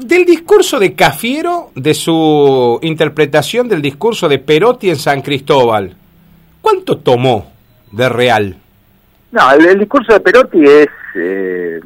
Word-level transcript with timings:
Del 0.00 0.24
discurso 0.24 0.78
de 0.78 0.94
Cafiero, 0.94 1.72
de 1.74 1.92
su 1.92 2.78
interpretación 2.82 3.68
del 3.68 3.82
discurso 3.82 4.28
de 4.28 4.38
Perotti 4.38 4.90
en 4.90 4.94
San 4.94 5.22
Cristóbal, 5.22 5.96
¿cuánto 6.60 6.98
tomó 6.98 7.50
de 7.90 8.08
real? 8.08 8.56
No, 9.32 9.50
el, 9.50 9.76
discurso 9.76 10.12
de 10.12 10.20
Perotti 10.20 10.62
es, 10.62 10.86
eh, 11.16 11.80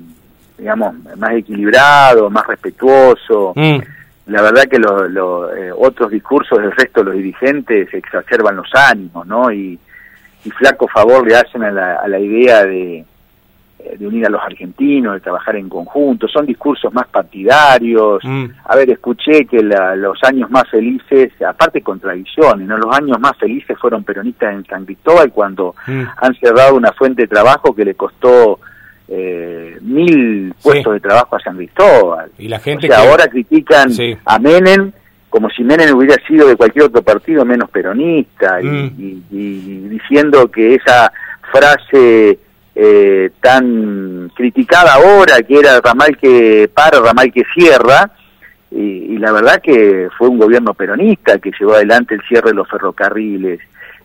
digamos, 0.58 0.94
más 1.16 1.32
equilibrado, 1.32 2.28
más 2.28 2.46
respetuoso. 2.46 3.54
Mm. 3.56 3.78
La 4.26 4.42
verdad 4.42 4.64
que 4.64 4.78
los 4.78 5.56
eh, 5.56 5.70
otros 5.74 6.10
discursos 6.10 6.58
del 6.58 6.72
resto 6.72 7.00
de 7.00 7.06
los 7.06 7.14
dirigentes 7.14 7.94
exacerban 7.94 8.56
los 8.56 8.68
ánimos, 8.74 9.26
¿no? 9.26 9.50
Y, 9.50 9.80
flaco 10.58 10.86
favor 10.86 11.26
le 11.26 11.36
hacen 11.36 11.62
a 11.62 12.06
la 12.06 12.18
idea 12.18 12.62
de, 12.66 13.06
de 13.98 14.06
unir 14.06 14.26
a 14.26 14.30
los 14.30 14.42
argentinos, 14.42 15.14
de 15.14 15.20
trabajar 15.20 15.56
en 15.56 15.68
conjunto, 15.68 16.28
son 16.28 16.46
discursos 16.46 16.92
más 16.92 17.06
partidarios. 17.08 18.22
Mm. 18.24 18.46
A 18.64 18.76
ver, 18.76 18.90
escuché 18.90 19.46
que 19.46 19.62
los 19.62 20.22
años 20.22 20.50
más 20.50 20.68
felices, 20.70 21.32
aparte 21.42 21.82
contradicciones, 21.82 22.66
¿no? 22.66 22.76
los 22.76 22.94
años 22.94 23.18
más 23.20 23.36
felices 23.36 23.78
fueron 23.78 24.04
peronistas 24.04 24.54
en 24.54 24.64
San 24.66 24.84
Cristóbal 24.84 25.32
cuando 25.32 25.74
mm. 25.86 26.02
han 26.16 26.34
cerrado 26.34 26.74
una 26.74 26.92
fuente 26.92 27.22
de 27.22 27.28
trabajo 27.28 27.74
que 27.74 27.84
le 27.84 27.94
costó 27.94 28.60
eh, 29.08 29.76
mil 29.80 30.54
puestos 30.62 30.94
de 30.94 31.00
trabajo 31.00 31.36
a 31.36 31.40
San 31.40 31.56
Cristóbal. 31.56 32.30
Y 32.38 32.48
la 32.48 32.58
gente 32.58 32.88
que... 32.88 32.94
ahora 32.94 33.28
critican 33.28 33.90
a 34.24 34.38
Menem 34.38 34.92
como 35.28 35.48
si 35.48 35.64
Menem 35.64 35.96
hubiera 35.96 36.14
sido 36.26 36.46
de 36.46 36.56
cualquier 36.56 36.84
otro 36.84 37.00
partido 37.00 37.42
menos 37.46 37.70
peronista 37.70 38.60
y 38.60 38.66
mm. 38.66 39.88
diciendo 39.88 40.50
que 40.50 40.74
esa 40.74 41.10
frase 41.50 42.38
eh, 42.74 43.30
tan 43.40 44.30
criticada 44.34 44.94
ahora, 44.94 45.42
que 45.42 45.58
era 45.58 45.80
ramal 45.80 46.16
que 46.16 46.70
para, 46.72 47.00
ramal 47.00 47.32
que 47.32 47.44
cierra, 47.54 48.10
y, 48.70 49.18
la 49.18 49.32
verdad 49.32 49.60
que 49.62 50.08
fue 50.16 50.28
un 50.28 50.38
gobierno 50.38 50.72
peronista 50.74 51.38
que 51.38 51.52
llevó 51.58 51.74
adelante 51.74 52.14
el 52.14 52.22
cierre 52.22 52.50
de 52.50 52.56
los 52.56 52.68
ferrocarriles 52.68 53.60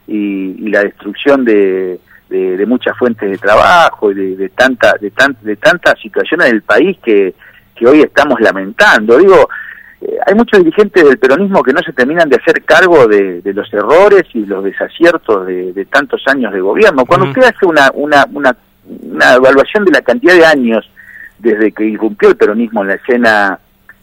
y, 0.07 0.69
la 0.69 0.83
destrucción 0.83 1.45
de, 1.45 1.99
de, 2.29 2.65
muchas 2.65 2.97
fuentes 2.97 3.29
de 3.31 3.37
trabajo 3.37 4.11
y 4.11 4.35
de, 4.35 4.49
tanta, 4.49 4.95
de, 4.99 5.11
tan, 5.11 5.37
de 5.41 5.55
tantas 5.55 5.99
situaciones 6.01 6.47
del 6.51 6.61
país 6.61 6.97
que, 7.03 7.33
que 7.75 7.87
hoy 7.87 8.01
estamos 8.01 8.39
lamentando. 8.41 9.17
Digo, 9.17 9.49
eh, 10.01 10.17
hay 10.25 10.35
muchos 10.35 10.59
dirigentes 10.59 11.03
del 11.03 11.17
peronismo 11.17 11.63
que 11.63 11.73
no 11.73 11.81
se 11.81 11.93
terminan 11.93 12.29
de 12.29 12.37
hacer 12.37 12.63
cargo 12.63 13.07
de, 13.07 13.41
los 13.45 13.73
errores 13.73 14.23
y 14.33 14.45
los 14.45 14.63
desaciertos 14.63 15.47
de, 15.47 15.87
tantos 15.89 16.21
años 16.27 16.53
de 16.53 16.59
gobierno. 16.59 17.05
Cuando 17.05 17.27
usted 17.27 17.43
hace 17.43 17.65
una, 17.65 17.89
una, 17.93 18.27
una, 18.31 18.55
una, 19.17 19.33
evaluación 19.33 19.85
de 19.85 19.91
la 19.91 20.01
cantidad 20.01 20.35
de 20.35 20.45
años 20.45 20.89
desde 21.37 21.71
que 21.71 21.85
irrumpió 21.85 22.29
el 22.29 22.37
peronismo 22.37 22.81
en 22.81 22.87
la 22.87 22.95
escena 22.95 23.59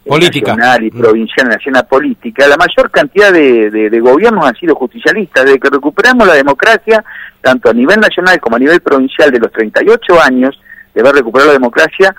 política. 0.06 0.54
nacional 0.54 0.84
y 0.84 0.90
provincial, 0.90 1.46
en 1.46 1.50
la 1.50 1.56
escena 1.56 1.82
política, 1.82 2.46
la 2.46 2.56
mayor 2.56 2.90
cantidad 2.90 3.32
de, 3.32 3.70
de 3.70 4.00
gobiernos 4.00 4.46
han 4.46 4.54
sido 4.56 4.74
justicialistas. 4.74 5.44
Desde 5.44 5.58
que 5.58 5.70
recuperamos 5.70 6.26
la 6.26 6.34
democracia, 6.34 7.04
tanto 7.40 7.70
a 7.70 7.72
nivel 7.72 7.98
nacional 8.00 8.40
como 8.40 8.56
a 8.56 8.58
nivel 8.58 8.80
provincial, 8.80 9.30
de 9.30 9.40
los 9.40 9.52
38 9.52 10.20
años 10.22 10.60
de 10.94 11.00
haber 11.00 11.14
recuperado 11.16 11.50
la 11.50 11.58
democracia, 11.58 12.14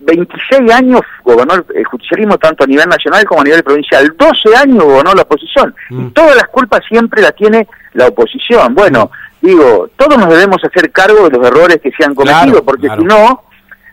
26 0.00 0.72
años 0.72 1.00
gobernó 1.24 1.54
el 1.74 1.84
justicialismo 1.84 2.38
tanto 2.38 2.64
a 2.64 2.66
nivel 2.66 2.88
nacional 2.88 3.24
como 3.24 3.40
a 3.40 3.44
nivel 3.44 3.62
provincial, 3.62 4.14
12 4.16 4.56
años 4.56 4.84
gobernó 4.84 5.12
la 5.14 5.22
oposición, 5.22 5.74
y 5.90 5.94
mm. 5.94 6.12
todas 6.12 6.36
las 6.36 6.48
culpas 6.48 6.80
siempre 6.88 7.20
las 7.20 7.34
tiene 7.34 7.66
la 7.94 8.06
oposición. 8.06 8.74
Bueno, 8.74 9.10
digo, 9.40 9.90
todos 9.96 10.18
nos 10.18 10.28
debemos 10.28 10.62
hacer 10.64 10.90
cargo 10.90 11.28
de 11.28 11.38
los 11.38 11.46
errores 11.46 11.78
que 11.82 11.90
se 11.92 12.04
han 12.04 12.14
cometido, 12.14 12.64
porque 12.64 12.88
si 12.88 13.04
no, 13.04 13.44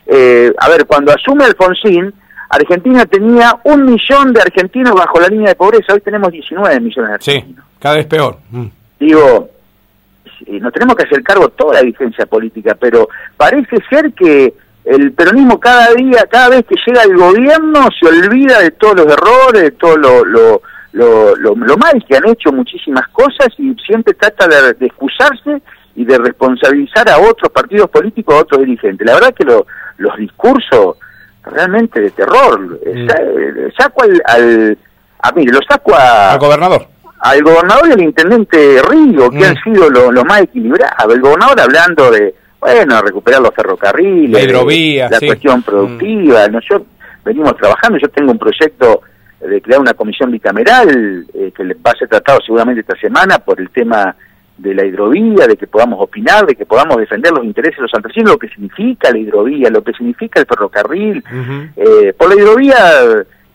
eh, 0.08 0.54
a 0.58 0.70
ver, 0.70 0.86
cuando 0.86 1.12
asume 1.12 1.46
Alfonsín, 1.46 2.14
Argentina 2.50 3.06
tenía 3.06 3.58
un 3.64 3.86
millón 3.86 4.34
de 4.34 4.42
argentinos 4.42 4.94
bajo 4.94 5.20
la 5.20 5.28
línea 5.28 5.50
de 5.50 5.56
pobreza, 5.56 5.94
hoy 5.94 6.02
tenemos 6.02 6.32
19 6.32 6.80
millones 6.80 7.10
de 7.10 7.14
argentinos. 7.16 7.66
Sí, 7.66 7.74
cada 7.80 7.96
vez 7.96 8.06
peor. 8.06 8.38
Mm. 8.52 8.66
Digo, 9.00 9.50
nos 10.48 10.74
tenemos 10.74 10.96
que 10.96 11.04
hacer 11.04 11.24
cargo 11.24 11.50
toda 11.50 11.75
la 11.75 11.81
vigencia 11.81 12.25
política, 12.25 12.75
pero 12.80 13.09
parece 13.38 13.78
ser 13.90 14.14
que 14.14 14.53
el 14.86 15.14
peronismo 15.14 15.59
cada 15.59 15.94
día, 15.94 16.25
cada 16.30 16.50
vez 16.50 16.66
que 16.66 16.75
llega 16.86 17.02
al 17.02 17.18
gobierno, 17.18 17.88
se 18.00 18.08
olvida 18.08 18.59
de 18.59 18.72
todos 18.72 18.98
los 18.98 19.08
errores, 19.08 19.64
de 19.64 19.72
todo 19.72 19.98
lo, 19.98 20.24
lo, 20.24 20.62
lo, 20.95 21.35
lo, 21.35 21.78
mal 21.78 22.03
que 22.07 22.16
han 22.16 22.28
hecho 22.29 22.51
muchísimas 22.51 23.07
cosas 23.09 23.50
y 23.57 23.75
siempre 23.85 24.13
trata 24.13 24.47
de, 24.47 24.85
excusarse 24.85 25.61
y 25.95 26.06
de 26.06 26.17
responsabilizar 26.17 27.09
a 27.09 27.19
otros 27.19 27.51
partidos 27.51 27.89
políticos, 27.89 28.35
a 28.35 28.39
otros 28.39 28.61
dirigentes. 28.61 29.06
La 29.06 29.16
verdad 29.16 29.33
que 29.33 29.44
los 29.44 30.17
discursos 30.17 30.97
realmente 31.44 32.00
de 32.00 32.11
terror. 32.11 32.59
Mm. 32.59 33.09
Eh, 33.09 33.73
saco 33.78 34.03
al, 34.03 34.22
al 34.25 34.78
a, 35.19 35.31
mire, 35.33 35.51
lo 35.51 35.59
saco 35.67 35.94
a, 35.95 36.33
al 36.33 36.39
gobernador. 36.39 36.88
Al 37.19 37.44
gobernador 37.44 37.89
y 37.89 37.91
al 37.91 38.01
intendente 38.01 38.81
Río, 38.89 39.29
que 39.29 39.39
mm. 39.39 39.44
han 39.44 39.56
sido 39.63 39.89
lo, 39.89 40.12
lo 40.12 40.23
más 40.23 40.41
equilibrado. 40.41 41.12
El 41.12 41.22
gobernador 41.22 41.59
hablando 41.59 42.12
de 42.12 42.35
bueno, 42.59 43.01
recuperar 43.01 43.41
los 43.41 43.53
ferrocarriles, 43.53 44.31
la 44.31 44.41
hidrovía, 44.41 45.09
la 45.09 45.19
cuestión 45.19 45.62
productiva. 45.62 46.47
Nosotros 46.47 46.83
venimos 47.23 47.56
trabajando, 47.57 48.00
yo 48.00 48.09
tengo 48.09 48.31
un 48.31 48.39
proyecto 48.39 49.01
de 49.40 49.62
crear 49.62 49.81
una 49.81 49.94
comisión 49.94 50.31
bicameral 50.31 51.25
eh, 51.34 51.51
que 51.56 51.63
va 51.63 51.91
a 51.91 51.97
ser 51.97 52.07
tratado 52.07 52.40
seguramente 52.46 52.81
esta 52.81 52.96
semana 52.97 53.40
por 53.40 53.59
el 53.59 53.69
tema 53.69 54.16
de 54.57 54.73
la 54.73 54.85
hidrovía, 54.85 55.47
de 55.47 55.57
que 55.57 55.68
podamos 55.68 56.00
opinar, 56.01 56.46
de 56.46 56.56
que 56.56 56.66
podamos 56.66 56.97
defender 56.97 57.31
los 57.34 57.44
intereses 57.44 57.78
de 57.78 57.81
los 57.84 57.91
santafesinos, 57.91 58.31
lo 58.31 58.40
que 58.40 58.47
significa 58.47 59.12
la 59.12 59.18
hidrovía, 59.18 59.69
lo 59.69 59.84
que 59.84 59.91
significa 59.94 60.40
el 60.40 60.45
ferrocarril. 60.45 61.24
eh, 61.75 62.13
por 62.18 62.29
la 62.29 62.41
hidrovía 62.41 62.78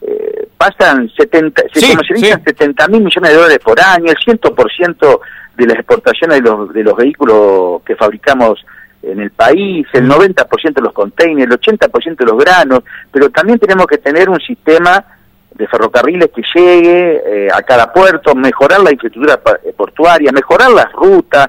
eh, 0.03 0.49
pasan 0.57 1.09
70, 1.09 1.63
se 1.73 1.81
sí, 1.81 1.97
70 2.45 2.89
mil 2.89 3.03
millones 3.03 3.31
de 3.31 3.37
dólares 3.37 3.59
por 3.65 3.81
año, 3.81 4.11
el 4.11 4.17
100% 4.17 5.21
de 5.57 5.67
las 5.67 5.77
exportaciones 5.77 6.43
de 6.43 6.43
los, 6.43 6.73
de 6.73 6.85
los 6.85 6.97
vehículos 6.97 7.83
que 7.83 7.97
fabricamos 7.97 8.65
en 9.03 9.21
el 9.21 9.31
país, 9.31 9.87
el 9.95 10.07
90% 10.07 10.75
de 10.75 10.83
los 10.83 10.93
containers, 10.93 11.51
el 11.51 11.59
80% 11.59 12.17
de 12.17 12.25
los 12.27 12.39
granos, 12.39 12.81
pero 13.11 13.31
también 13.31 13.59
tenemos 13.59 13.87
que 13.87 13.97
tener 13.97 14.29
un 14.29 14.41
sistema 14.41 15.03
de 15.55 15.67
ferrocarriles 15.67 16.31
que 16.35 16.43
llegue 16.55 17.23
eh, 17.27 17.49
a 17.53 17.63
cada 17.63 17.93
puerto, 17.93 18.35
mejorar 18.35 18.81
la 18.81 18.93
infraestructura 18.93 19.41
eh, 19.65 19.73
portuaria, 19.77 20.33
mejorar 20.33 20.71
las 20.71 20.93
rutas, 20.93 21.49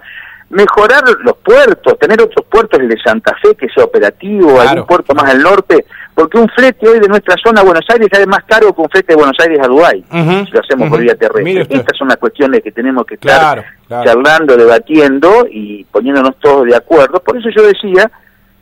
mejorar 0.50 1.04
los 1.24 1.38
puertos, 1.38 1.98
tener 1.98 2.22
otros 2.22 2.46
puertos, 2.46 2.80
el 2.80 2.90
de 2.90 3.00
Santa 3.02 3.36
Fe 3.42 3.56
que 3.56 3.70
sea 3.70 3.86
operativo, 3.86 4.60
algún 4.60 4.86
puerto 4.86 5.14
más 5.14 5.32
al 5.32 5.42
norte, 5.42 5.86
porque 6.14 6.38
un 6.38 6.50
flete 6.50 6.90
hoy 6.90 7.00
de 7.00 7.08
nuestra 7.08 7.36
zona 7.42 7.62
a 7.62 7.64
Buenos 7.64 7.86
Aires 7.90 8.10
sale 8.12 8.26
más 8.26 8.44
caro 8.44 8.74
que 8.76 8.82
un 8.82 8.90
flete 8.90 9.14
de 9.14 9.16
Buenos 9.16 9.38
Aires 9.40 9.60
a 9.64 9.68
Dubái, 9.68 10.04
si 10.12 10.52
lo 10.52 10.60
hacemos 10.60 10.90
por 10.90 11.00
vía 11.00 11.16
terrestre. 11.16 11.68
Estas 11.70 11.98
son 11.98 12.10
las 12.10 12.18
cuestiones 12.18 12.62
que 12.62 12.72
tenemos 12.72 13.06
que 13.06 13.16
estar 13.16 13.66
charlando, 13.88 14.58
debatiendo 14.58 15.48
y 15.50 15.86
poniéndonos 15.86 16.38
todos 16.40 16.66
de 16.66 16.76
acuerdo. 16.76 17.22
Por 17.22 17.38
eso 17.38 17.50
yo 17.56 17.64
decía 17.66 18.12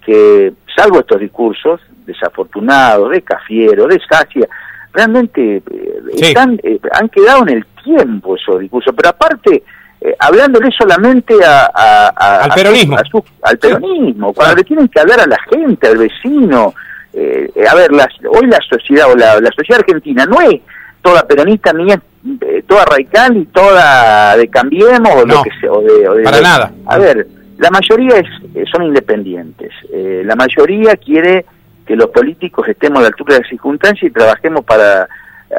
que, 0.06 0.54
salvo 0.76 1.00
estos 1.00 1.20
discursos 1.20 1.82
desafortunados, 2.06 3.10
de 3.10 3.22
Cafiero, 3.24 3.88
de 3.88 4.00
Sacia, 4.08 4.48
realmente 4.94 5.58
eh, 5.58 6.02
están, 6.18 6.60
eh, 6.64 6.80
han 6.94 7.10
quedado 7.10 7.44
en 7.44 7.50
el 7.50 7.66
tiempo 7.84 8.36
esos 8.36 8.60
discursos, 8.60 8.94
pero 8.96 9.10
aparte 9.10 9.64
eh, 10.02 10.16
hablándole 10.18 10.70
solamente 10.72 11.34
a, 11.44 12.08
al 12.08 12.52
peronismo, 12.52 12.98
al 13.42 13.58
peronismo, 13.58 14.34
cuando 14.34 14.56
le 14.56 14.64
tienen 14.64 14.88
que 14.88 14.98
hablar 14.98 15.20
a 15.20 15.26
la 15.26 15.38
gente, 15.52 15.88
al 15.88 15.98
vecino. 15.98 16.74
Eh, 17.14 17.52
a 17.70 17.76
ver, 17.76 17.92
hoy 17.92 18.48
la 18.48 18.60
sociedad 18.70 19.12
o 19.12 19.16
la, 19.18 19.34
sociedad 19.54 19.80
argentina 19.80 20.26
no 20.26 20.40
es 20.40 20.62
toda 21.02 21.28
peronista 21.28 21.74
ni 21.74 21.92
es 21.92 22.00
eh, 22.42 22.64
toda 22.66 22.86
radical 22.86 23.36
y 23.36 23.46
toda 23.48 24.38
de 24.38 24.48
cambiemos 24.48 25.12
o 25.16 25.26
lo 25.26 25.44
que 25.44 25.50
sea. 25.60 25.70
O 25.70 25.82
de, 25.82 26.24
para 26.24 26.40
nada. 26.40 26.72
A 26.86 26.98
ver, 26.98 27.28
la 27.58 27.70
mayoría 27.70 28.20
es, 28.20 28.70
son 28.72 28.84
independientes. 28.84 29.74
la 29.92 30.36
mayoría 30.38 30.96
quiere 30.96 31.46
que 31.90 31.96
los 31.96 32.12
políticos 32.12 32.68
estemos 32.68 33.00
a 33.00 33.02
la 33.02 33.08
altura 33.08 33.34
de 33.34 33.40
las 33.42 33.50
circunstancias 33.50 34.12
y 34.12 34.14
trabajemos 34.14 34.64
para 34.64 35.10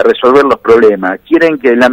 resolver 0.05 0.45
los 0.45 0.61
problemas. 0.61 1.19
Quieren 1.27 1.59
que 1.59 1.75
la 1.75 1.91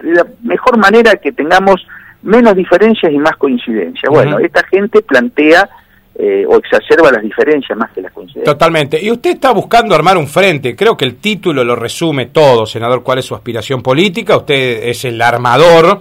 la 0.00 0.26
mejor 0.42 0.78
manera 0.78 1.16
que 1.16 1.32
tengamos 1.32 1.86
menos 2.22 2.56
diferencias 2.56 3.12
y 3.12 3.18
más 3.18 3.36
coincidencias. 3.36 4.10
Bueno, 4.10 4.38
esta 4.38 4.64
gente 4.66 5.02
plantea 5.02 5.68
eh, 6.14 6.46
o 6.48 6.56
exacerba 6.56 7.12
las 7.12 7.22
diferencias 7.22 7.76
más 7.76 7.90
que 7.90 8.00
las 8.00 8.12
coincidencias. 8.12 8.50
Totalmente. 8.50 8.98
Y 9.02 9.10
usted 9.10 9.32
está 9.32 9.52
buscando 9.52 9.94
armar 9.94 10.16
un 10.16 10.26
frente. 10.26 10.74
Creo 10.74 10.96
que 10.96 11.04
el 11.04 11.16
título 11.16 11.64
lo 11.64 11.76
resume 11.76 12.26
todo, 12.26 12.64
senador, 12.64 13.02
cuál 13.02 13.18
es 13.18 13.26
su 13.26 13.34
aspiración 13.34 13.82
política. 13.82 14.38
Usted 14.38 14.88
es 14.88 15.04
el 15.04 15.20
armador 15.20 16.00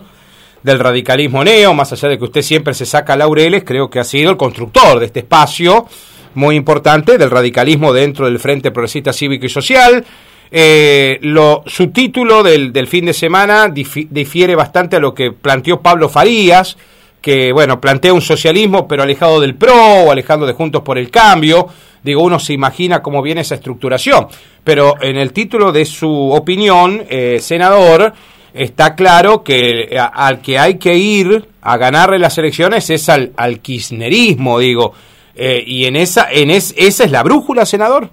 del 0.64 0.80
radicalismo 0.80 1.44
neo, 1.44 1.74
más 1.74 1.92
allá 1.92 2.08
de 2.08 2.18
que 2.18 2.24
usted 2.24 2.42
siempre 2.42 2.74
se 2.74 2.86
saca 2.86 3.18
laureles, 3.18 3.66
creo 3.66 3.90
que 3.90 4.00
ha 4.00 4.06
sido 4.06 4.32
el 4.32 4.38
constructor 4.38 5.00
de 5.00 5.08
este 5.08 5.20
espacio 5.20 5.86
muy 6.36 6.56
importante 6.56 7.18
del 7.18 7.32
radicalismo 7.32 7.94
dentro 7.94 8.26
del 8.26 8.40
Frente 8.40 8.72
Progresista 8.72 9.14
Cívico 9.14 9.46
y 9.46 9.50
Social. 9.50 10.06
Eh, 10.52 11.18
lo, 11.22 11.64
su 11.66 11.88
título 11.88 12.44
del, 12.44 12.72
del 12.72 12.88
fin 12.88 13.06
de 13.06 13.14
semana 13.14 13.68
difiere 13.68 14.56
bastante 14.56 14.96
a 14.96 15.00
lo 15.00 15.14
que 15.14 15.32
planteó 15.32 15.82
Pablo 15.82 16.08
Farías, 16.08 16.78
que, 17.20 17.52
bueno, 17.52 17.82
plantea 17.82 18.14
un 18.14 18.22
socialismo, 18.22 18.88
pero 18.88 19.02
alejado 19.02 19.40
del 19.40 19.56
PRO 19.56 19.74
o 19.74 20.12
alejado 20.12 20.46
de 20.46 20.54
Juntos 20.54 20.84
por 20.84 20.98
el 21.00 21.10
Cambio. 21.10 21.68
Digo, 22.04 22.22
uno 22.22 22.38
se 22.38 22.54
imagina 22.54 23.02
cómo 23.02 23.24
viene 23.24 23.42
esa 23.42 23.56
estructuración. 23.56 24.28
Pero 24.64 24.94
en 25.02 25.18
el 25.18 25.34
título 25.34 25.72
de 25.72 25.86
su 25.86 26.32
opinión, 26.32 27.04
eh, 27.10 27.40
senador, 27.42 28.14
está 28.54 28.94
claro 28.94 29.44
que 29.44 29.98
al 30.00 30.40
que 30.40 30.60
hay 30.60 30.76
que 30.76 30.96
ir 30.96 31.46
a 31.62 31.78
ganarle 31.78 32.20
las 32.20 32.38
elecciones 32.38 32.90
es 32.92 33.10
al, 33.10 33.32
al 33.36 33.60
kirchnerismo, 33.60 34.60
digo. 34.60 34.94
Eh, 35.36 35.64
y 35.66 35.86
en 35.86 35.96
esa, 35.98 36.32
en 36.32 36.50
es, 36.50 36.74
esa 36.78 37.04
es 37.04 37.12
la 37.12 37.24
brújula, 37.24 37.66
senador. 37.66 38.10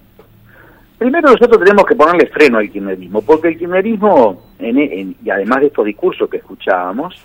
Primero 0.99 1.33
nosotros 1.33 1.59
tenemos 1.59 1.85
que 1.85 1.97
ponerle 1.97 2.27
freno 2.27 2.59
al 2.59 2.71
kirchnerismo, 2.71 3.23
porque 3.23 3.49
el 3.49 3.59
kirchnerismo, 3.59 4.51
y 4.61 5.31
además 5.31 5.61
de 5.61 5.67
estos 5.67 5.85
discursos 5.85 6.29
que 6.31 6.37
escuchábamos, 6.37 7.17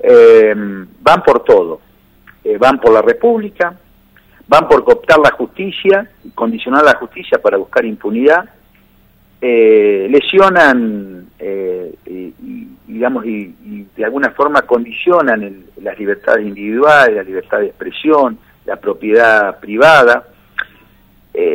eh, 0.00 0.54
van 1.00 1.22
por 1.22 1.44
todo. 1.44 1.80
Eh, 2.42 2.56
van 2.56 2.80
por 2.80 2.92
la 2.92 3.02
República, 3.02 3.74
van 4.48 4.66
por 4.66 4.84
cooptar 4.84 5.18
la 5.18 5.32
justicia, 5.32 6.08
condicionar 6.34 6.84
la 6.84 6.96
justicia 6.96 7.38
para 7.38 7.56
buscar 7.58 7.84
impunidad, 7.84 8.48
eh, 9.40 10.06
lesionan, 10.10 11.26
y, 12.06 12.66
digamos, 12.86 13.24
y, 13.26 13.86
de 13.96 14.04
alguna 14.04 14.30
forma 14.30 14.62
condicionan 14.62 15.64
las 15.82 15.98
libertades 15.98 16.46
individuales, 16.46 17.16
la 17.16 17.22
libertad 17.22 17.58
de 17.58 17.66
expresión, 17.66 18.38
la 18.70 18.76
propiedad 18.76 19.58
privada. 19.58 20.24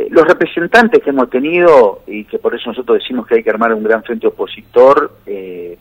los 0.09 0.27
representantes 0.27 1.01
que 1.01 1.09
hemos 1.09 1.29
tenido, 1.29 2.03
y 2.07 2.25
que 2.25 2.39
por 2.39 2.53
eso 2.53 2.69
nosotros 2.69 2.99
decimos 2.99 3.25
que 3.25 3.35
hay 3.35 3.43
que 3.43 3.49
armar 3.49 3.73
un 3.73 3.83
gran 3.83 4.03
frente 4.03 4.27
opositor, 4.27 5.11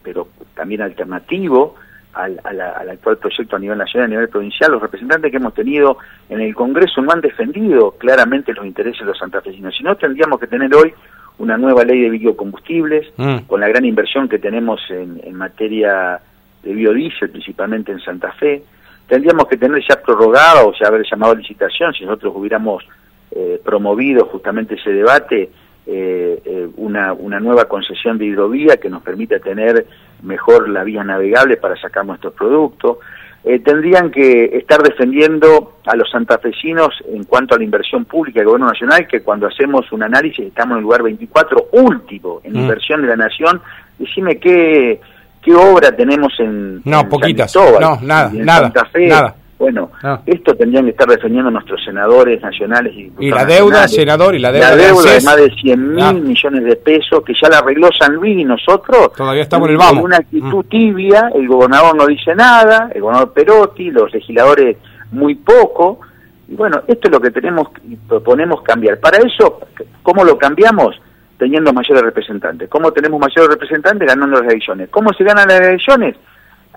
pero 0.03 0.29
también 0.55 0.83
alternativo, 0.83 1.75
al, 2.15 2.91
actual 2.91 3.19
proyecto 3.19 3.57
a 3.57 3.59
nivel 3.59 3.79
nacional, 3.79 4.07
a 4.07 4.11
nivel 4.11 4.29
provincial, 4.29 4.73
los 4.73 4.83
representantes 4.83 5.31
que 5.31 5.37
hemos 5.37 5.55
tenido 5.55 5.99
en 6.29 6.41
el 6.41 6.55
Congreso 6.55 7.03
no 7.03 7.13
han 7.13 7.21
defendido 7.21 7.93
claramente 7.93 8.53
los 8.53 8.65
intereses 8.65 9.01
de 9.01 9.07
los 9.07 9.19
santafesinos. 9.19 9.75
Si 9.77 9.83
no, 9.83 9.97
tendríamos 9.97 10.39
que 10.39 10.47
tener 10.47 10.73
hoy 10.75 10.95
una 11.39 11.57
nueva 11.57 11.85
ley 11.85 12.01
de 12.03 12.11
biocombustibles, 12.11 13.13
mm. 13.17 13.39
con 13.47 13.61
la 13.61 13.69
gran 13.69 13.85
inversión 13.85 14.29
que 14.29 14.39
tenemos 14.39 14.81
en, 14.91 15.35
materia 15.35 16.21
de 16.63 16.73
biodiesel, 16.73 17.31
principalmente 17.31 17.91
en 17.93 18.01
Santa 18.01 18.33
Fe. 18.33 18.63
Tendríamos 19.07 19.47
que 19.47 19.57
tener 19.57 19.83
ya 19.89 20.01
prorrogado, 20.01 20.69
o 20.69 20.75
sea, 20.75 20.89
haber 20.89 21.05
llamado 21.09 21.33
a 21.33 21.37
licitación, 21.37 21.93
si 21.93 22.05
nosotros 22.05 22.33
hubiéramos 22.37 22.85
eh, 23.31 23.61
promovido 23.63 24.27
justamente 24.27 24.75
ese 24.75 24.91
debate, 24.91 25.51
eh, 25.87 26.41
eh, 26.47 26.69
una, 26.79 27.13
una 27.13 27.39
nueva 27.41 27.67
concesión 27.67 28.17
de 28.17 28.25
hidrovía 28.25 28.79
que 28.79 28.89
nos 28.89 29.03
permita 29.03 29.39
tener 29.39 29.87
mejor 30.23 30.71
la 30.71 30.83
vía 30.83 31.05
navegable 31.05 31.59
para 31.59 31.77
sacar 31.77 32.07
nuestros 32.07 32.33
productos. 32.33 32.99
Eh, 33.45 33.59
tendrían 33.59 34.11
que 34.11 34.57
estar 34.57 34.83
defendiendo 34.83 35.75
a 35.85 35.95
los 35.95 36.11
santafesinos 36.11 36.95
en 37.07 37.25
cuanto 37.25 37.55
a 37.55 37.59
la 37.59 37.65
inversión 37.65 38.07
pública 38.07 38.41
del 38.41 38.47
gobierno 38.47 38.69
nacional, 38.69 39.07
que 39.07 39.21
cuando 39.21 39.47
hacemos 39.47 39.93
un 39.93 40.03
análisis 40.03 40.47
estamos 40.47 40.73
en 40.73 40.79
el 40.79 40.85
lugar 40.85 41.03
24, 41.03 41.69
último 41.73 42.41
en 42.43 42.55
mm. 42.55 42.57
inversión 42.57 43.03
de 43.03 43.09
la 43.09 43.17
nación. 43.17 43.61
Decime 43.99 44.39
qué, 44.39 44.99
qué 45.45 45.55
obra 45.55 45.95
tenemos 45.95 46.33
en... 46.39 46.81
No, 46.85 47.09
poquitas. 47.09 47.55
no, 47.55 47.99
nada, 48.01 48.31
nada, 48.33 48.73
nada. 48.95 49.35
Bueno, 49.57 49.91
esto 50.27 50.55
tendrían 50.57 50.85
que 50.85 50.91
estar 50.91 51.09
defendiendo 51.09 51.51
nuestros 51.51 51.83
senadores 51.85 52.43
nacionales 52.43 52.93
y 52.95 53.11
Y 53.21 53.31
la 53.31 53.45
deuda, 53.45 53.87
senador, 53.87 54.35
y 54.35 54.41
la 54.41 54.51
deuda. 54.51 54.71
La 54.71 54.77
deuda 54.77 55.13
de, 55.13 55.21
más 55.23 55.37
de 55.37 55.51
100 55.55 55.95
mil 55.95 56.05
ah. 56.05 56.13
millones 56.13 56.65
de 56.65 56.77
pesos 56.77 57.23
que 57.25 57.33
ya 57.41 57.49
la 57.49 57.59
arregló 57.59 57.89
San 57.99 58.15
Luis 58.15 58.37
y 58.37 58.45
nosotros. 58.45 59.13
Todavía 59.17 59.43
estamos 59.43 59.69
en 59.69 59.75
el 59.75 59.79
vamos. 59.79 60.05
una 60.05 60.17
actitud 60.17 60.65
mm. 60.65 60.69
tibia, 60.69 61.31
el 61.35 61.47
gobernador 61.47 61.97
no 61.97 62.07
dice 62.07 62.35
nada, 62.35 62.91
el 62.93 63.01
gobernador 63.01 63.33
Perotti, 63.33 63.91
los 63.91 64.13
legisladores 64.13 64.77
muy 65.13 65.37
poco. 65.37 66.01
Y 66.49 66.57
bueno, 66.57 66.83
esto 66.89 67.09
es 67.09 67.13
lo 67.13 67.21
que 67.21 67.31
tenemos 67.31 67.69
y 67.89 67.95
proponemos 67.95 68.61
cambiar. 68.63 68.99
Para 68.99 69.19
eso, 69.19 69.61
¿cómo 70.03 70.25
lo 70.25 70.37
cambiamos? 70.37 71.01
Teniendo 71.39 71.73
mayores 71.73 72.03
representantes. 72.03 72.69
¿Cómo 72.69 72.93
tenemos 72.93 73.21
mayores 73.21 73.49
representantes? 73.49 74.07
Ganando 74.07 74.41
las 74.41 74.51
elecciones. 74.51 74.89
¿Cómo 74.91 75.13
se 75.13 75.25
ganan 75.25 75.49
las 75.49 75.61
elecciones? 75.61 76.17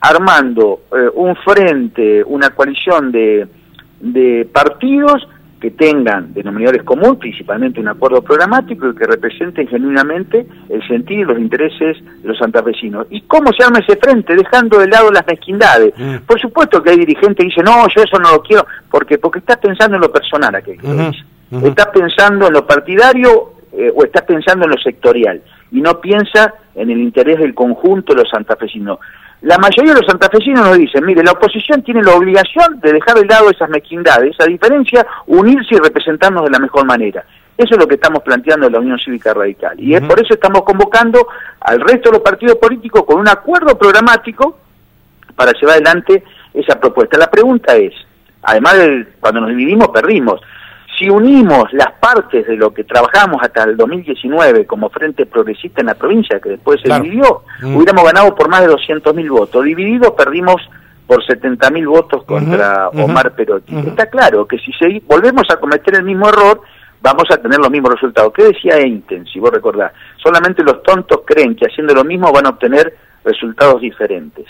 armando 0.01 0.81
eh, 0.95 1.09
un 1.15 1.35
frente, 1.37 2.23
una 2.23 2.51
coalición 2.51 3.11
de, 3.11 3.47
de 3.99 4.47
partidos 4.51 5.27
que 5.59 5.71
tengan 5.71 6.35
denominadores 6.35 6.83
comunes, 6.83 7.17
principalmente 7.17 7.79
un 7.79 7.87
acuerdo 7.87 8.21
programático 8.21 8.89
y 8.89 8.95
que 8.95 9.07
representen 9.07 9.67
genuinamente 9.67 10.45
el 10.69 10.87
sentido 10.87 11.21
y 11.21 11.25
los 11.25 11.39
intereses 11.39 11.97
de 12.21 12.27
los 12.27 12.37
santafesinos. 12.37 13.07
¿Y 13.09 13.21
cómo 13.21 13.51
se 13.57 13.63
arma 13.63 13.79
ese 13.79 13.97
frente? 13.97 14.35
Dejando 14.35 14.77
de 14.77 14.87
lado 14.87 15.11
las 15.11 15.25
mezquindades. 15.25 15.95
Mm. 15.97 16.17
Por 16.27 16.39
supuesto 16.39 16.83
que 16.83 16.91
hay 16.91 16.97
dirigentes 16.97 17.37
que 17.37 17.45
dicen, 17.45 17.63
no, 17.65 17.87
yo 17.87 18.03
eso 18.03 18.19
no 18.19 18.33
lo 18.33 18.43
quiero, 18.43 18.67
porque 18.91 19.17
porque 19.17 19.39
estás 19.39 19.57
pensando 19.57 19.95
en 19.95 20.01
lo 20.01 20.11
personal 20.11 20.53
aquel 20.53 20.79
que 20.79 20.87
dice. 20.87 21.23
Estás 21.65 21.87
pensando 21.87 22.47
en 22.47 22.53
lo 22.53 22.67
partidario 22.67 23.53
eh, 23.73 23.91
o 23.93 24.03
estás 24.03 24.23
pensando 24.23 24.65
en 24.65 24.71
lo 24.71 24.77
sectorial 24.77 25.41
y 25.71 25.81
no 25.81 25.99
piensa 25.99 26.53
en 26.75 26.89
el 26.89 26.99
interés 26.99 27.39
del 27.39 27.53
conjunto 27.53 28.13
de 28.13 28.21
los 28.21 28.29
santafesinos. 28.29 28.99
La 29.41 29.57
mayoría 29.57 29.93
de 29.93 29.99
los 29.99 30.07
santafesinos 30.07 30.67
nos 30.67 30.77
dicen, 30.77 31.05
mire, 31.05 31.23
la 31.23 31.33
oposición 31.33 31.83
tiene 31.83 32.01
la 32.01 32.15
obligación 32.15 32.79
de 32.79 32.93
dejar 32.93 33.17
de 33.17 33.25
lado 33.25 33.49
esas 33.49 33.69
mezquindades, 33.69 34.33
esa 34.33 34.45
diferencia, 34.45 35.05
unirse 35.27 35.75
y 35.75 35.77
representarnos 35.77 36.43
de 36.43 36.49
la 36.49 36.59
mejor 36.59 36.85
manera. 36.85 37.23
Eso 37.57 37.73
es 37.73 37.79
lo 37.79 37.87
que 37.87 37.95
estamos 37.95 38.23
planteando 38.23 38.67
en 38.67 38.73
la 38.73 38.79
Unión 38.79 38.99
Cívica 38.99 39.33
Radical. 39.33 39.79
Y 39.79 39.95
es 39.95 40.01
por 40.01 40.19
eso 40.19 40.33
estamos 40.33 40.63
convocando 40.63 41.27
al 41.59 41.81
resto 41.81 42.09
de 42.09 42.17
los 42.17 42.23
partidos 42.23 42.57
políticos 42.57 43.03
con 43.05 43.19
un 43.19 43.27
acuerdo 43.27 43.77
programático 43.77 44.57
para 45.35 45.51
llevar 45.53 45.75
adelante 45.75 46.23
esa 46.53 46.79
propuesta. 46.79 47.17
La 47.17 47.29
pregunta 47.29 47.75
es, 47.75 47.93
además 48.43 48.77
de 48.77 49.07
cuando 49.19 49.41
nos 49.41 49.49
dividimos, 49.49 49.89
perdimos 49.89 50.41
si 50.97 51.09
unimos 51.09 51.71
las 51.73 51.91
partes 51.93 52.47
de 52.47 52.55
lo 52.55 52.73
que 52.73 52.83
trabajamos 52.83 53.41
hasta 53.41 53.63
el 53.63 53.77
2019 53.77 54.65
como 54.65 54.89
Frente 54.89 55.25
Progresista 55.25 55.81
en 55.81 55.87
la 55.87 55.95
provincia, 55.95 56.39
que 56.39 56.49
después 56.49 56.81
se 56.81 56.93
dividió, 56.93 57.43
mm. 57.61 57.75
hubiéramos 57.75 58.03
ganado 58.03 58.35
por 58.35 58.49
más 58.49 58.61
de 58.61 58.69
200.000 58.69 59.29
votos. 59.29 59.63
Divididos 59.63 60.11
perdimos 60.11 60.61
por 61.05 61.23
70.000 61.23 61.87
votos 61.87 62.23
contra 62.25 62.89
Omar 62.89 63.33
Perotti. 63.33 63.75
Está 63.77 64.09
claro 64.09 64.45
que 64.45 64.57
si 64.57 64.71
volvemos 65.07 65.49
a 65.49 65.57
cometer 65.57 65.95
el 65.95 66.03
mismo 66.03 66.27
error, 66.27 66.61
vamos 67.01 67.25
a 67.31 67.37
tener 67.37 67.59
los 67.59 67.69
mismos 67.69 67.93
resultados. 67.93 68.33
¿Qué 68.33 68.43
decía 68.43 68.77
Einstein, 68.77 69.25
si 69.25 69.39
vos 69.39 69.51
recordás? 69.51 69.93
Solamente 70.21 70.63
los 70.63 70.83
tontos 70.83 71.21
creen 71.25 71.55
que 71.55 71.65
haciendo 71.65 71.93
lo 71.93 72.03
mismo 72.03 72.31
van 72.33 72.47
a 72.47 72.49
obtener 72.49 72.93
resultados 73.23 73.81
diferentes. 73.81 74.45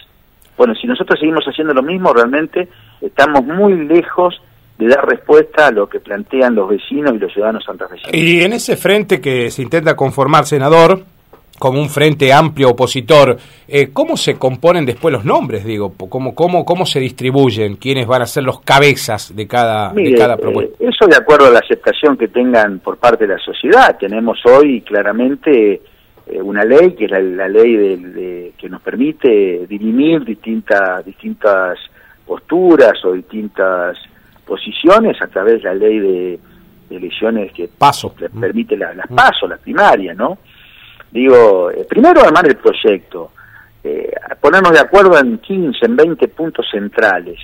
Bueno, 0.57 0.73
si 0.73 0.87
nosotros 0.87 1.19
seguimos 1.19 1.45
haciendo 1.45 1.73
lo 1.73 1.83
mismo, 1.83 2.11
realmente 2.13 2.67
estamos 3.01 3.43
muy 3.43 3.85
lejos 3.85 4.41
de 4.77 4.87
dar 4.87 5.07
respuesta 5.07 5.67
a 5.67 5.71
lo 5.71 5.87
que 5.87 5.99
plantean 5.99 6.55
los 6.55 6.69
vecinos 6.69 7.13
y 7.15 7.19
los 7.19 7.33
ciudadanos 7.33 7.63
santafesinos. 7.65 8.13
Y 8.13 8.43
en 8.43 8.53
ese 8.53 8.77
frente 8.77 9.19
que 9.19 9.49
se 9.49 9.63
intenta 9.63 9.95
conformar, 9.95 10.45
senador, 10.45 11.03
como 11.57 11.79
un 11.81 11.89
frente 11.89 12.31
amplio 12.31 12.69
opositor, 12.69 13.37
eh, 13.67 13.89
¿cómo 13.91 14.15
se 14.15 14.35
componen 14.35 14.85
después 14.85 15.11
los 15.11 15.25
nombres, 15.25 15.65
digo? 15.65 15.93
¿Cómo, 16.09 16.35
cómo, 16.35 16.63
¿Cómo 16.63 16.85
se 16.85 16.99
distribuyen? 16.99 17.77
¿Quiénes 17.77 18.05
van 18.05 18.21
a 18.21 18.25
ser 18.27 18.43
los 18.43 18.61
cabezas 18.61 19.35
de 19.35 19.47
cada, 19.47 19.91
de 19.91 20.13
cada 20.13 20.37
propuesta? 20.37 20.83
Eh, 20.83 20.89
eso 20.89 21.07
de 21.07 21.15
acuerdo 21.15 21.47
a 21.47 21.51
la 21.51 21.59
aceptación 21.59 22.15
que 22.17 22.27
tengan 22.27 22.79
por 22.79 22.97
parte 22.97 23.25
de 23.25 23.33
la 23.33 23.39
sociedad. 23.39 23.97
Tenemos 23.97 24.39
hoy 24.45 24.81
claramente 24.81 25.81
eh, 26.27 26.41
una 26.41 26.63
ley, 26.63 26.93
que 26.93 27.05
es 27.05 27.11
la, 27.11 27.47
ley 27.47 27.75
de, 27.75 28.53
que 28.57 28.69
nos 28.69 28.81
permite 28.81 29.65
dirimir 29.67 30.23
distintas, 30.23 31.03
distintas 31.03 31.79
posturas 32.25 33.03
o 33.05 33.13
distintas 33.13 33.97
posiciones 34.47 35.21
a 35.21 35.27
través 35.27 35.61
de 35.61 35.69
la 35.69 35.75
ley 35.75 35.99
de, 35.99 36.39
elecciones 36.89 37.51
que 37.51 37.67
paso. 37.67 38.15
permite 38.39 38.77
las 38.77 38.95
mm. 39.09 39.15
pasos, 39.15 39.49
las 39.49 39.59
primarias, 39.59 40.15
¿no? 40.15 40.37
Digo, 41.11 41.69
eh, 41.71 41.85
primero 41.87 42.21
armar 42.21 42.47
el 42.47 42.55
proyecto, 42.55 43.31
eh, 43.83 44.11
ponernos 44.41 44.71
de 44.71 44.79
acuerdo 44.79 45.17
en 45.19 45.37
15, 45.37 45.85
en 45.85 45.95
20 45.95 46.27
puntos 46.29 46.65
centrales, 46.69 47.39